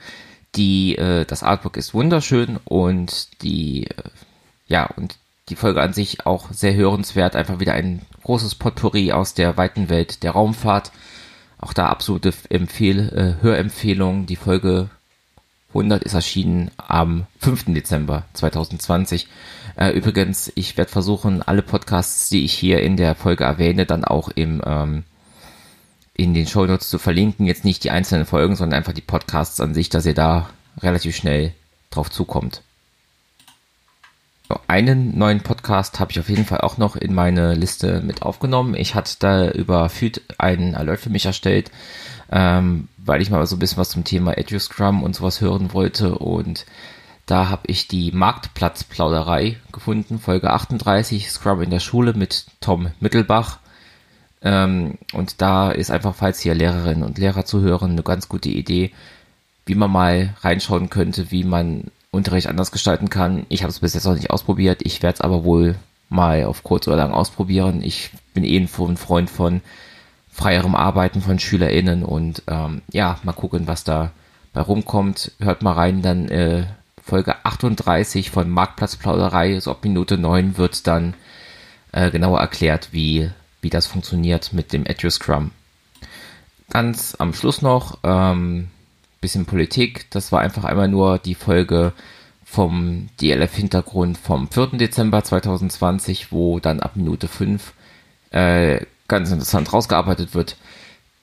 Die, 0.57 0.97
äh, 0.97 1.25
das 1.27 1.43
Artwork 1.43 1.77
ist 1.77 1.95
wunderschön 1.95 2.59
und 2.65 3.43
die, 3.43 3.87
äh, 3.87 4.11
ja, 4.67 4.87
und 4.97 5.17
die 5.51 5.57
Folge 5.57 5.83
an 5.83 5.93
sich 5.93 6.27
auch 6.27 6.53
sehr 6.53 6.75
hörenswert. 6.75 7.37
Einfach 7.37 7.61
wieder 7.61 7.75
ein 7.75 8.03
großes 8.23 8.55
Potpourri 8.55 9.13
aus 9.13 9.35
der 9.35 9.57
weiten 9.57 9.89
Welt 9.89 10.23
der 10.23 10.33
Raumfahrt. 10.33 10.93
Auch 11.59 11.73
da 11.73 11.89
absolute 11.89 12.33
Empfehl 12.49 13.37
äh, 13.39 13.43
Hörempfehlung. 13.43 14.27
Die 14.27 14.37
Folge 14.37 14.89
100 15.71 16.03
ist 16.05 16.15
erschienen 16.15 16.71
am 16.79 17.27
5. 17.41 17.67
Dezember 17.67 18.25
2020. 18.33 19.29
Äh, 19.77 19.91
übrigens, 19.91 20.51
ich 20.55 20.77
werde 20.77 20.91
versuchen, 20.91 21.43
alle 21.43 21.63
Podcasts, 21.63 22.29
die 22.29 22.45
ich 22.45 22.55
hier 22.55 22.81
in 22.81 22.97
der 22.97 23.15
Folge 23.15 23.45
erwähne, 23.45 23.87
dann 23.87 24.05
auch 24.05 24.29
im 24.29 24.63
ähm, 24.65 25.05
in 26.15 26.35
den 26.35 26.47
Show 26.47 26.67
Notes 26.67 26.91
zu 26.91 26.99
verlinken. 26.99 27.47
Jetzt 27.47 27.65
nicht 27.65 27.83
die 27.83 27.91
einzelnen 27.91 28.27
Folgen, 28.27 28.57
sondern 28.57 28.79
einfach 28.79 28.93
die 28.93 29.01
Podcasts 29.01 29.61
an 29.61 29.73
sich, 29.73 29.89
dass 29.89 30.07
ihr 30.07 30.15
da 30.15 30.51
relativ 30.83 31.17
schnell 31.17 31.55
drauf 31.91 32.11
zukommt. 32.11 32.63
Einen 34.67 35.17
neuen 35.19 35.41
Podcast 35.41 36.01
habe 36.01 36.13
ich 36.13 36.21
auf 36.21 36.29
jeden 36.29 36.45
Fall 36.45 36.61
auch 36.61 36.79
noch 36.79 36.97
in 36.97 37.15
meine 37.15 37.55
Liste 37.55 38.01
mit 38.01 38.23
aufgenommen. 38.23 38.75
Ich 38.75 38.95
hatte 38.95 39.17
da 39.19 39.51
über 39.51 39.89
Feed 39.89 40.23
einen 40.39 40.75
Alert 40.75 41.01
für 41.01 41.11
mich 41.11 41.27
erstellt, 41.27 41.71
ähm, 42.31 42.89
weil 42.99 43.23
ich 43.23 43.31
mal 43.31 43.45
so 43.47 43.57
ein 43.57 43.59
bisschen 43.59 43.79
was 43.79 43.91
zum 43.91 44.05
Thema 44.05 44.37
EduScrum 44.37 45.03
und 45.03 45.15
sowas 45.15 45.41
hören 45.41 45.73
wollte 45.73 46.17
und 46.17 46.67
da 47.31 47.49
habe 47.49 47.63
ich 47.67 47.87
die 47.87 48.11
Marktplatzplauderei 48.11 49.57
gefunden, 49.71 50.19
Folge 50.19 50.51
38, 50.51 51.31
Scrum 51.31 51.63
in 51.63 51.71
der 51.71 51.79
Schule 51.79 52.13
mit 52.13 52.47
Tom 52.61 52.91
Mittelbach. 52.99 53.61
Ähm, 54.43 54.99
und 55.13 55.41
da 55.41 55.71
ist 55.71 55.93
einfach, 55.93 56.17
falls 56.17 56.41
hier 56.41 56.57
Lehrerinnen 56.57 57.05
und 57.05 57.19
Lehrer 57.19 57.45
zuhören, 57.45 57.93
eine 57.93 58.03
ganz 58.03 58.29
gute 58.29 58.49
Idee, 58.49 58.91
wie 59.65 59.77
man 59.77 59.93
mal 59.93 60.35
reinschauen 60.41 60.91
könnte, 60.91 61.31
wie 61.31 61.45
man 61.45 61.93
Unterricht 62.11 62.49
anders 62.49 62.73
gestalten 62.73 63.09
kann. 63.09 63.47
Ich 63.49 63.63
habe 63.63 63.71
es 63.71 63.81
bis 63.81 63.95
jetzt 63.95 64.05
noch 64.05 64.15
nicht 64.15 64.31
ausprobiert. 64.31 64.81
Ich 64.83 65.03
werde 65.03 65.15
es 65.15 65.21
aber 65.21 65.45
wohl 65.45 65.77
mal 66.09 66.45
auf 66.45 66.65
kurz 66.65 66.89
oder 66.89 66.97
lang 66.97 67.13
ausprobieren. 67.13 67.83
Ich 67.83 68.11
bin 68.35 68.45
eh 68.45 68.57
ein 68.57 68.69
Freund 68.69 69.31
von 69.31 69.61
freierem 70.33 70.75
Arbeiten 70.75 71.21
von 71.21 71.39
SchülerInnen 71.39 72.05
und 72.05 72.43
ähm, 72.47 72.83
ja, 72.93 73.19
mal 73.23 73.33
gucken, 73.33 73.67
was 73.67 73.85
da 73.85 74.11
bei 74.53 74.61
rumkommt. 74.61 75.33
Hört 75.41 75.63
mal 75.63 75.73
rein, 75.73 76.03
dann 76.03 76.29
äh, 76.29 76.67
Folge 77.03 77.45
38 77.45 78.31
von 78.31 78.49
Marktplatzplauderei, 78.51 79.61
so 79.61 79.71
ab 79.71 79.85
Minute 79.85 80.19
9 80.19 80.59
wird 80.59 80.87
dann 80.87 81.15
äh, 81.93 82.11
genauer 82.11 82.41
erklärt, 82.41 82.89
wie, 82.93 83.31
wie 83.61 83.71
das 83.71 83.87
funktioniert 83.87 84.53
mit 84.53 84.73
dem 84.73 84.87
EduScrum. 84.87 85.51
Ganz 86.71 87.17
am 87.19 87.35
Schluss 87.35 87.63
noch 87.63 87.99
ähm, 88.05 88.69
bisschen 89.21 89.47
Politik. 89.47 90.11
Das 90.11 90.33
war 90.33 90.41
einfach 90.41 90.65
einmal 90.65 90.89
nur 90.89 91.19
die 91.19 91.35
Folge 91.35 91.93
vom 92.45 93.09
DLF-Hintergrund 93.21 94.19
vom 94.19 94.49
4. 94.49 94.79
Dezember 94.79 95.23
2020, 95.23 96.33
wo 96.33 96.59
dann 96.59 96.81
ab 96.81 96.97
Minute 96.97 97.29
5 97.29 97.73
äh, 98.31 98.81
ganz 99.07 99.31
interessant 99.31 99.73
rausgearbeitet 99.73 100.35
wird, 100.35 100.57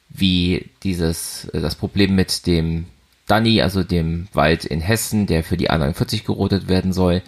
wie 0.09 0.69
dieses, 0.83 1.45
äh, 1.49 1.59
das 1.59 1.75
Problem 1.75 2.15
mit 2.15 2.47
dem 2.47 2.85
Danny, 3.27 3.61
also 3.61 3.83
dem 3.83 4.29
Wald 4.31 4.63
in 4.63 4.79
Hessen, 4.79 5.27
der 5.27 5.43
für 5.43 5.57
die 5.57 5.69
A49 5.69 6.25
gerodet 6.25 6.69
werden 6.69 6.93
soll, 6.93 7.21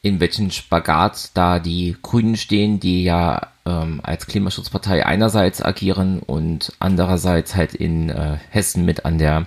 in 0.00 0.20
welchen 0.20 0.50
Spagat 0.50 1.30
da 1.34 1.58
die 1.58 1.96
Grünen 2.02 2.36
stehen, 2.36 2.80
die 2.80 3.04
ja 3.04 3.48
ähm, 3.66 4.00
als 4.02 4.26
Klimaschutzpartei 4.26 5.04
einerseits 5.04 5.62
agieren 5.62 6.20
und 6.20 6.72
andererseits 6.78 7.54
halt 7.54 7.74
in 7.74 8.08
äh, 8.08 8.38
Hessen 8.50 8.84
mit 8.84 9.04
an 9.04 9.18
der 9.18 9.46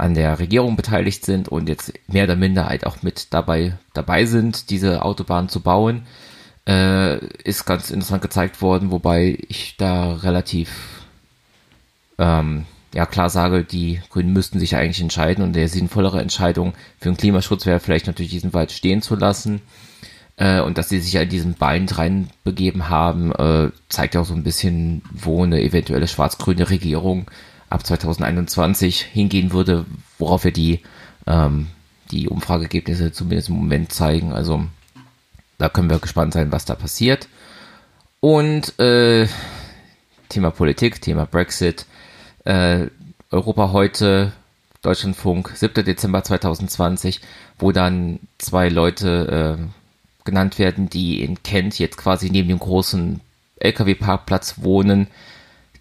an 0.00 0.14
der 0.14 0.38
Regierung 0.38 0.76
beteiligt 0.76 1.24
sind 1.24 1.48
und 1.48 1.68
jetzt 1.68 1.92
mehr 2.08 2.24
oder 2.24 2.36
minder 2.36 2.66
halt 2.66 2.86
auch 2.86 3.02
mit 3.02 3.32
dabei 3.32 3.78
dabei 3.92 4.24
sind, 4.24 4.70
diese 4.70 5.04
Autobahn 5.04 5.48
zu 5.48 5.60
bauen 5.60 6.06
äh, 6.66 7.24
ist 7.44 7.64
ganz 7.66 7.90
interessant 7.90 8.22
gezeigt 8.22 8.62
worden, 8.62 8.90
wobei 8.90 9.38
ich 9.48 9.76
da 9.76 10.14
relativ 10.14 10.70
ähm, 12.18 12.66
ja 12.94 13.06
klar 13.06 13.30
sage, 13.30 13.64
die 13.64 14.00
Grünen 14.10 14.32
müssten 14.32 14.58
sich 14.58 14.76
eigentlich 14.76 15.00
entscheiden 15.00 15.44
und 15.44 15.54
der 15.54 15.68
sinnvollere 15.68 16.20
Entscheidung 16.20 16.74
für 16.98 17.08
den 17.08 17.16
Klimaschutz 17.16 17.66
wäre 17.66 17.80
vielleicht 17.80 18.06
natürlich 18.06 18.32
diesen 18.32 18.52
Wald 18.52 18.72
stehen 18.72 19.02
zu 19.02 19.16
lassen. 19.16 19.62
Äh, 20.36 20.60
und 20.60 20.78
dass 20.78 20.88
sie 20.88 21.00
sich 21.00 21.12
ja 21.12 21.22
in 21.22 21.28
diesen 21.28 21.54
Bind 21.54 21.98
reinbegeben 21.98 22.88
haben, 22.88 23.32
äh, 23.32 23.70
zeigt 23.88 24.14
ja 24.14 24.22
auch 24.22 24.26
so 24.26 24.34
ein 24.34 24.42
bisschen, 24.42 25.02
wo 25.12 25.44
eine 25.44 25.60
eventuelle 25.62 26.08
schwarz-grüne 26.08 26.70
Regierung 26.70 27.26
ab 27.70 27.86
2021 27.86 29.00
hingehen 29.00 29.52
würde, 29.52 29.86
worauf 30.18 30.44
wir 30.44 30.52
die, 30.52 30.80
ähm, 31.26 31.68
die 32.10 32.28
Umfrageergebnisse 32.28 33.12
zumindest 33.12 33.48
im 33.48 33.56
Moment 33.56 33.92
zeigen. 33.92 34.32
Also 34.32 34.64
da 35.58 35.68
können 35.68 35.88
wir 35.88 35.98
gespannt 35.98 36.34
sein, 36.34 36.52
was 36.52 36.64
da 36.64 36.74
passiert. 36.74 37.28
Und 38.20 38.78
äh, 38.78 39.28
Thema 40.28 40.50
Politik, 40.50 41.00
Thema 41.00 41.26
Brexit, 41.26 41.86
äh, 42.44 42.88
Europa 43.30 43.72
heute, 43.72 44.32
Deutschlandfunk, 44.82 45.52
7. 45.54 45.84
Dezember 45.84 46.24
2020, 46.24 47.20
wo 47.58 47.72
dann 47.72 48.20
zwei 48.38 48.68
Leute 48.68 49.58
äh, 49.58 50.24
genannt 50.24 50.58
werden, 50.58 50.88
die 50.90 51.22
in 51.22 51.42
Kent 51.42 51.78
jetzt 51.78 51.96
quasi 51.96 52.30
neben 52.30 52.48
dem 52.48 52.58
großen 52.58 53.20
LKW-Parkplatz 53.60 54.56
wohnen, 54.62 55.06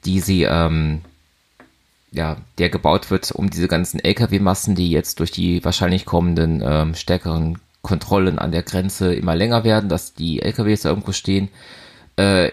die 0.05 0.19
sie, 0.19 0.43
ähm, 0.43 1.01
ja, 2.11 2.37
der 2.57 2.69
gebaut 2.69 3.11
wird, 3.11 3.31
um 3.31 3.49
diese 3.49 3.67
ganzen 3.67 3.99
LKW-Massen, 3.99 4.75
die 4.75 4.89
jetzt 4.89 5.19
durch 5.19 5.31
die 5.31 5.63
wahrscheinlich 5.63 6.05
kommenden 6.05 6.61
ähm, 6.65 6.95
stärkeren 6.95 7.59
Kontrollen 7.81 8.39
an 8.39 8.51
der 8.51 8.63
Grenze 8.63 9.13
immer 9.13 9.35
länger 9.35 9.63
werden, 9.63 9.89
dass 9.89 10.13
die 10.13 10.41
LKWs 10.41 10.81
da 10.81 10.89
irgendwo 10.89 11.11
stehen, 11.11 11.49
äh, 12.17 12.51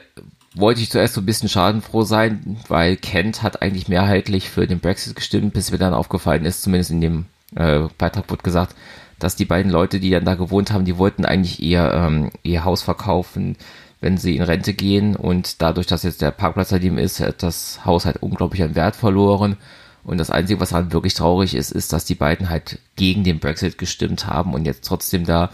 wollte 0.54 0.80
ich 0.80 0.90
zuerst 0.90 1.14
so 1.14 1.20
ein 1.20 1.26
bisschen 1.26 1.48
schadenfroh 1.48 2.02
sein, 2.02 2.58
weil 2.68 2.96
Kent 2.96 3.42
hat 3.42 3.62
eigentlich 3.62 3.88
mehrheitlich 3.88 4.48
für 4.48 4.66
den 4.66 4.80
Brexit 4.80 5.16
gestimmt, 5.16 5.52
bis 5.52 5.70
mir 5.70 5.78
dann 5.78 5.94
aufgefallen 5.94 6.44
ist, 6.44 6.62
zumindest 6.62 6.90
in 6.90 7.00
dem 7.00 7.26
äh, 7.54 7.80
Beitrag 7.98 8.30
wurde 8.30 8.42
gesagt, 8.42 8.74
dass 9.18 9.36
die 9.36 9.44
beiden 9.44 9.70
Leute, 9.70 10.00
die 10.00 10.10
dann 10.10 10.24
da 10.24 10.34
gewohnt 10.34 10.72
haben, 10.72 10.84
die 10.84 10.98
wollten 10.98 11.24
eigentlich 11.24 11.60
ihr, 11.62 11.90
ähm, 11.92 12.30
ihr 12.42 12.64
Haus 12.64 12.82
verkaufen, 12.82 13.56
wenn 14.00 14.18
sie 14.18 14.36
in 14.36 14.42
Rente 14.42 14.74
gehen. 14.74 15.16
Und 15.16 15.62
dadurch, 15.62 15.86
dass 15.86 16.02
jetzt 16.02 16.22
der 16.22 16.30
Parkplatz 16.30 16.68
daneben 16.68 16.98
ist, 16.98 17.20
hat 17.20 17.42
das 17.42 17.84
Haus 17.84 18.04
halt 18.04 18.22
unglaublich 18.22 18.62
an 18.62 18.74
Wert 18.74 18.96
verloren. 18.96 19.56
Und 20.04 20.18
das 20.18 20.30
Einzige, 20.30 20.60
was 20.60 20.72
halt 20.72 20.92
wirklich 20.92 21.14
traurig 21.14 21.54
ist, 21.54 21.72
ist, 21.72 21.92
dass 21.92 22.04
die 22.04 22.14
beiden 22.14 22.48
halt 22.48 22.78
gegen 22.94 23.24
den 23.24 23.40
Brexit 23.40 23.76
gestimmt 23.76 24.26
haben 24.26 24.54
und 24.54 24.64
jetzt 24.64 24.84
trotzdem 24.84 25.24
da 25.24 25.50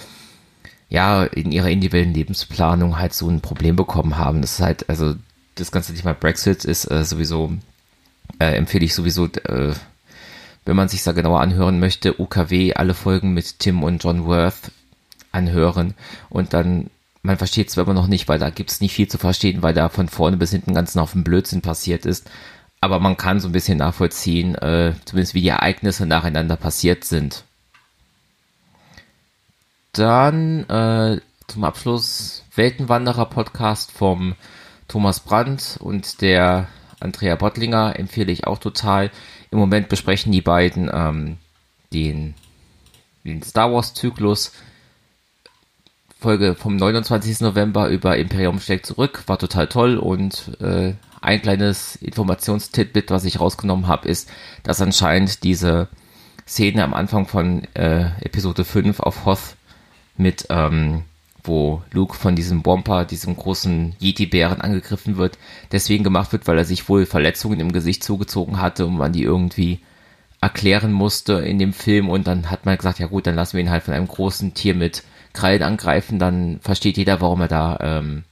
ja 0.90 1.24
in 1.24 1.52
ihrer 1.52 1.70
individuellen 1.70 2.12
Lebensplanung 2.12 2.98
halt 2.98 3.14
so 3.14 3.31
ein 3.31 3.40
Problem 3.40 3.76
bekommen 3.76 4.18
haben. 4.18 4.42
Das 4.42 4.55
ist 4.55 4.61
halt, 4.61 4.90
also 4.90 5.14
das 5.55 5.72
ganze 5.72 5.94
Thema 5.94 6.12
Brexit 6.12 6.66
ist 6.66 6.90
äh, 6.90 7.02
sowieso, 7.05 7.52
äh, 8.38 8.55
empfehle 8.57 8.85
ich 8.85 8.94
sowieso, 8.94 9.24
äh, 9.26 9.72
wenn 10.66 10.76
man 10.76 10.88
sich 10.88 11.02
da 11.02 11.12
genauer 11.12 11.40
anhören 11.40 11.81
möchte, 11.81 12.20
UKW, 12.20 12.74
alle 12.74 12.92
Folgen 12.92 13.33
mit 13.33 13.59
Tim 13.59 13.83
und 13.83 14.05
John 14.05 14.26
Worth 14.26 14.70
anhören. 15.33 15.94
Und 16.28 16.52
dann 16.52 16.90
man 17.22 17.38
versteht 17.38 17.68
es 17.68 17.76
immer 17.76 17.94
noch 17.94 18.08
nicht, 18.08 18.28
weil 18.28 18.38
da 18.38 18.50
gibt 18.50 18.70
es 18.70 18.80
nicht 18.80 18.94
viel 18.94 19.08
zu 19.08 19.18
verstehen, 19.18 19.62
weil 19.62 19.74
da 19.74 19.88
von 19.88 20.08
vorne 20.08 20.37
bis 20.37 20.50
hinten 20.50 20.74
ganz 20.74 20.96
auf 20.96 21.12
dem 21.12 21.24
Blödsinn 21.24 21.62
passiert 21.62 22.04
ist 22.06 22.28
aber 22.82 22.98
man 22.98 23.16
kann 23.16 23.38
so 23.38 23.48
ein 23.48 23.52
bisschen 23.52 23.78
nachvollziehen, 23.78 24.56
äh, 24.56 24.94
zumindest 25.04 25.35
wie 25.35 25.40
die 25.40 25.48
Ereignisse 25.48 26.04
nacheinander 26.04 26.56
passiert 26.56 27.04
sind. 27.04 27.44
Dann 29.92 30.68
äh, 30.68 31.20
zum 31.46 31.62
Abschluss 31.62 32.42
Weltenwanderer-Podcast 32.56 33.92
vom 33.92 34.35
Thomas 34.88 35.20
Brandt 35.20 35.78
und 35.78 36.22
der 36.22 36.66
Andrea 36.98 37.37
Bottlinger 37.37 37.96
empfehle 38.00 38.32
ich 38.32 38.48
auch 38.48 38.58
total. 38.58 39.12
Im 39.52 39.61
Moment 39.61 39.88
besprechen 39.88 40.32
die 40.32 40.42
beiden 40.42 40.90
ähm, 40.92 41.37
den, 41.92 42.35
den 43.22 43.44
Star 43.44 43.72
Wars-Zyklus. 43.72 44.50
Folge 46.22 46.54
vom 46.54 46.76
29. 46.76 47.40
November 47.40 47.88
über 47.88 48.16
Imperium 48.16 48.61
schlägt 48.61 48.87
zurück, 48.87 49.24
war 49.26 49.38
total 49.38 49.66
toll 49.66 49.96
und 49.96 50.56
äh, 50.61 50.94
ein 51.20 51.42
kleines 51.42 51.96
Informationstitbit, 51.96 53.11
was 53.11 53.24
ich 53.24 53.40
rausgenommen 53.40 53.88
habe, 53.88 54.08
ist, 54.08 54.30
dass 54.62 54.80
anscheinend 54.80 55.42
diese 55.42 55.88
Szene 56.46 56.85
am 56.85 56.94
Anfang 56.94 57.26
von 57.26 57.64
äh, 57.74 58.11
Episode 58.20 58.64
5 58.64 59.00
auf 59.00 59.26
Hoth 59.26 59.56
mit, 60.16 60.46
ähm, 60.50 61.02
wo 61.42 61.82
Luke 61.92 62.14
von 62.14 62.37
diesem 62.37 62.62
Bomber, 62.62 63.04
diesem 63.04 63.37
großen 63.37 63.96
Yeti-Bären 64.00 64.61
angegriffen 64.61 65.16
wird, 65.16 65.38
deswegen 65.72 66.04
gemacht 66.04 66.32
wird, 66.32 66.46
weil 66.46 66.58
er 66.58 66.64
sich 66.64 66.88
wohl 66.88 67.04
Verletzungen 67.04 67.61
im 67.61 67.72
Gesicht 67.72 68.04
zugezogen 68.04 68.61
hatte 68.61 68.87
und 68.87 68.96
man 68.96 69.12
die 69.12 69.24
irgendwie 69.24 69.80
erklären 70.40 70.92
musste 70.92 71.35
in 71.35 71.58
dem 71.58 71.72
Film 71.72 72.08
und 72.08 72.26
dann 72.26 72.50
hat 72.50 72.64
man 72.64 72.76
gesagt, 72.76 72.98
ja 72.98 73.06
gut, 73.06 73.26
dann 73.26 73.37
lassen 73.37 73.56
wir 73.56 73.64
ihn 73.64 73.70
halt 73.70 73.85
von 73.85 73.94
einem 73.94 74.08
großen 74.08 74.54
Tier 74.54 74.74
mit 74.74 75.04
Krallen 75.33 75.62
angreifen, 75.62 76.18
dann 76.18 76.61
versteht 76.61 76.97
jeder, 76.97 77.21
warum 77.21 77.40
er 77.40 77.49
da 77.49 77.79
ähm, 77.81 78.25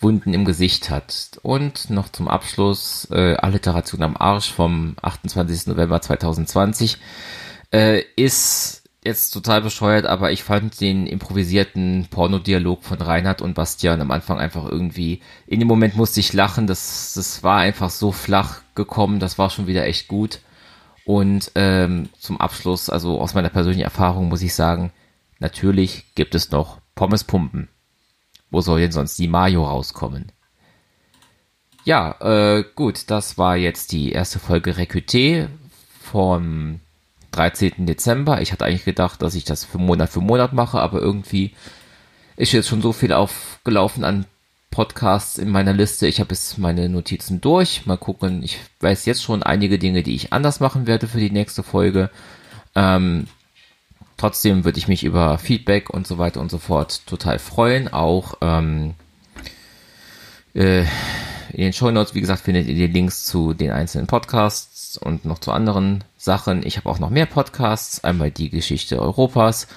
Wunden 0.00 0.32
im 0.32 0.44
Gesicht 0.44 0.90
hat. 0.90 1.38
Und 1.42 1.90
noch 1.90 2.08
zum 2.08 2.28
Abschluss 2.28 3.06
äh, 3.10 3.36
Alliteration 3.36 4.02
am 4.02 4.16
Arsch 4.16 4.52
vom 4.52 4.96
28. 5.02 5.66
November 5.66 6.00
2020 6.00 6.96
äh, 7.72 8.02
ist 8.16 8.82
jetzt 9.04 9.30
total 9.30 9.62
bescheuert, 9.62 10.06
aber 10.06 10.30
ich 10.30 10.42
fand 10.42 10.80
den 10.80 11.06
improvisierten 11.06 12.08
Pornodialog 12.10 12.84
von 12.84 13.00
Reinhard 13.00 13.40
und 13.40 13.54
Bastian 13.54 14.00
am 14.00 14.10
Anfang 14.10 14.38
einfach 14.38 14.66
irgendwie, 14.66 15.20
in 15.46 15.58
dem 15.58 15.68
Moment 15.68 15.96
musste 15.96 16.20
ich 16.20 16.32
lachen, 16.32 16.66
das, 16.66 17.14
das 17.14 17.42
war 17.42 17.58
einfach 17.58 17.88
so 17.88 18.12
flach 18.12 18.60
gekommen, 18.74 19.18
das 19.18 19.38
war 19.38 19.48
schon 19.48 19.66
wieder 19.66 19.86
echt 19.86 20.08
gut. 20.08 20.40
Und 21.06 21.50
ähm, 21.54 22.10
zum 22.18 22.40
Abschluss, 22.40 22.90
also 22.90 23.20
aus 23.20 23.34
meiner 23.34 23.48
persönlichen 23.48 23.84
Erfahrung 23.84 24.28
muss 24.28 24.42
ich 24.42 24.54
sagen, 24.54 24.92
natürlich 25.40 26.14
gibt 26.14 26.34
es 26.34 26.50
noch 26.50 26.78
Pommespumpen. 26.94 27.68
Wo 28.50 28.60
soll 28.60 28.80
denn 28.80 28.92
sonst 28.92 29.18
die 29.18 29.28
Mayo 29.28 29.64
rauskommen? 29.64 30.32
Ja, 31.84 32.16
äh, 32.20 32.64
gut, 32.74 33.10
das 33.10 33.38
war 33.38 33.56
jetzt 33.56 33.92
die 33.92 34.12
erste 34.12 34.38
Folge 34.38 34.76
Recruté 34.76 35.48
vom 36.00 36.80
13. 37.32 37.86
Dezember. 37.86 38.42
Ich 38.42 38.52
hatte 38.52 38.64
eigentlich 38.64 38.84
gedacht, 38.84 39.22
dass 39.22 39.34
ich 39.34 39.44
das 39.44 39.64
für 39.64 39.78
Monat 39.78 40.10
für 40.10 40.20
Monat 40.20 40.52
mache, 40.52 40.80
aber 40.80 41.00
irgendwie 41.00 41.52
ist 42.36 42.52
jetzt 42.52 42.68
schon 42.68 42.82
so 42.82 42.92
viel 42.92 43.12
aufgelaufen 43.12 44.04
an 44.04 44.26
Podcasts 44.70 45.38
in 45.38 45.50
meiner 45.50 45.72
Liste. 45.72 46.06
Ich 46.06 46.20
habe 46.20 46.30
jetzt 46.30 46.58
meine 46.58 46.88
Notizen 46.88 47.40
durch. 47.40 47.86
Mal 47.86 47.98
gucken. 47.98 48.42
Ich 48.42 48.58
weiß 48.80 49.04
jetzt 49.06 49.22
schon 49.22 49.42
einige 49.42 49.78
Dinge, 49.78 50.02
die 50.02 50.14
ich 50.14 50.32
anders 50.32 50.60
machen 50.60 50.86
werde 50.86 51.08
für 51.08 51.18
die 51.18 51.30
nächste 51.30 51.62
Folge. 51.62 52.10
Ähm, 52.74 53.26
trotzdem 54.20 54.64
würde 54.66 54.78
ich 54.78 54.86
mich 54.86 55.02
über 55.02 55.38
Feedback 55.38 55.88
und 55.88 56.06
so 56.06 56.18
weiter 56.18 56.40
und 56.40 56.50
so 56.50 56.58
fort 56.58 57.06
total 57.06 57.38
freuen. 57.38 57.90
Auch 57.90 58.34
ähm, 58.42 58.94
äh, 60.52 60.82
in 61.52 61.62
den 61.62 61.72
Show 61.72 61.90
Notes, 61.90 62.14
wie 62.14 62.20
gesagt, 62.20 62.42
findet 62.42 62.68
ihr 62.68 62.74
die 62.74 62.86
Links 62.86 63.24
zu 63.24 63.54
den 63.54 63.70
einzelnen 63.70 64.06
Podcasts 64.06 64.98
und 64.98 65.24
noch 65.24 65.38
zu 65.38 65.52
anderen 65.52 66.04
Sachen. 66.18 66.66
Ich 66.66 66.76
habe 66.76 66.90
auch 66.90 66.98
noch 66.98 67.08
mehr 67.08 67.24
Podcasts. 67.24 68.04
Einmal 68.04 68.30
die 68.30 68.50
Geschichte 68.50 69.00
Europas. 69.00 69.68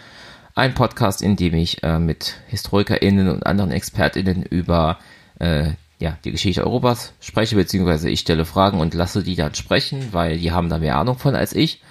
Ein 0.56 0.74
Podcast, 0.74 1.22
in 1.22 1.38
dem 1.38 1.54
ich 1.54 1.82
äh, 1.82 1.98
mit 1.98 2.36
HistorikerInnen 2.48 3.30
und 3.30 3.46
anderen 3.46 3.72
ExpertInnen 3.72 4.44
über 4.44 5.00
äh, 5.40 5.70
ja, 6.00 6.18
die 6.26 6.32
Geschichte 6.32 6.66
Europas 6.66 7.14
spreche, 7.22 7.56
beziehungsweise 7.56 8.10
ich 8.10 8.20
stelle 8.20 8.44
Fragen 8.44 8.82
und 8.82 8.94
lasse 8.94 9.24
die 9.24 9.36
dann 9.36 9.56
sprechen, 9.56 10.10
weil 10.12 10.38
die 10.38 10.52
haben 10.52 10.68
da 10.68 10.80
mehr 10.80 10.98
Ahnung 10.98 11.18
von 11.18 11.34
als 11.34 11.54
ich. 11.54 11.82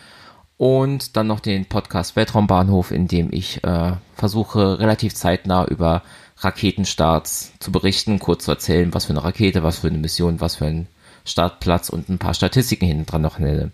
Und 0.62 1.16
dann 1.16 1.26
noch 1.26 1.40
den 1.40 1.66
Podcast 1.66 2.14
Weltraumbahnhof, 2.14 2.92
in 2.92 3.08
dem 3.08 3.30
ich 3.32 3.64
äh, 3.64 3.94
versuche, 4.14 4.78
relativ 4.78 5.12
zeitnah 5.12 5.64
über 5.64 6.02
Raketenstarts 6.38 7.54
zu 7.58 7.72
berichten, 7.72 8.20
kurz 8.20 8.44
zu 8.44 8.52
erzählen, 8.52 8.94
was 8.94 9.06
für 9.06 9.12
eine 9.12 9.24
Rakete, 9.24 9.64
was 9.64 9.80
für 9.80 9.88
eine 9.88 9.98
Mission, 9.98 10.40
was 10.40 10.54
für 10.54 10.66
ein 10.66 10.86
Startplatz 11.24 11.88
und 11.88 12.08
ein 12.08 12.18
paar 12.18 12.34
Statistiken 12.34 12.86
hinten 12.86 13.06
dran 13.06 13.22
noch 13.22 13.40
nenne. 13.40 13.72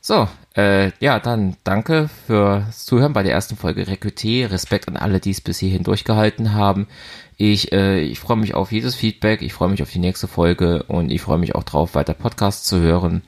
So, 0.00 0.26
äh, 0.56 0.90
ja, 0.98 1.20
dann 1.20 1.58
danke 1.62 2.10
fürs 2.26 2.86
Zuhören 2.86 3.12
bei 3.12 3.22
der 3.22 3.32
ersten 3.32 3.56
Folge 3.56 3.84
Recruité. 3.84 4.50
Respekt 4.50 4.88
an 4.88 4.96
alle, 4.96 5.20
die 5.20 5.30
es 5.30 5.40
bis 5.40 5.60
hierhin 5.60 5.84
durchgehalten 5.84 6.54
haben. 6.54 6.88
Ich, 7.36 7.70
äh, 7.70 8.00
ich 8.00 8.18
freue 8.18 8.38
mich 8.38 8.54
auf 8.54 8.72
jedes 8.72 8.96
Feedback, 8.96 9.42
ich 9.42 9.52
freue 9.52 9.68
mich 9.68 9.80
auf 9.80 9.92
die 9.92 10.00
nächste 10.00 10.26
Folge 10.26 10.82
und 10.88 11.12
ich 11.12 11.22
freue 11.22 11.38
mich 11.38 11.54
auch 11.54 11.62
drauf, 11.62 11.94
weiter 11.94 12.14
Podcasts 12.14 12.66
zu 12.66 12.80
hören. 12.80 13.22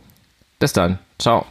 Bis 0.59 0.73
dann. 0.73 0.99
Ciao. 1.21 1.47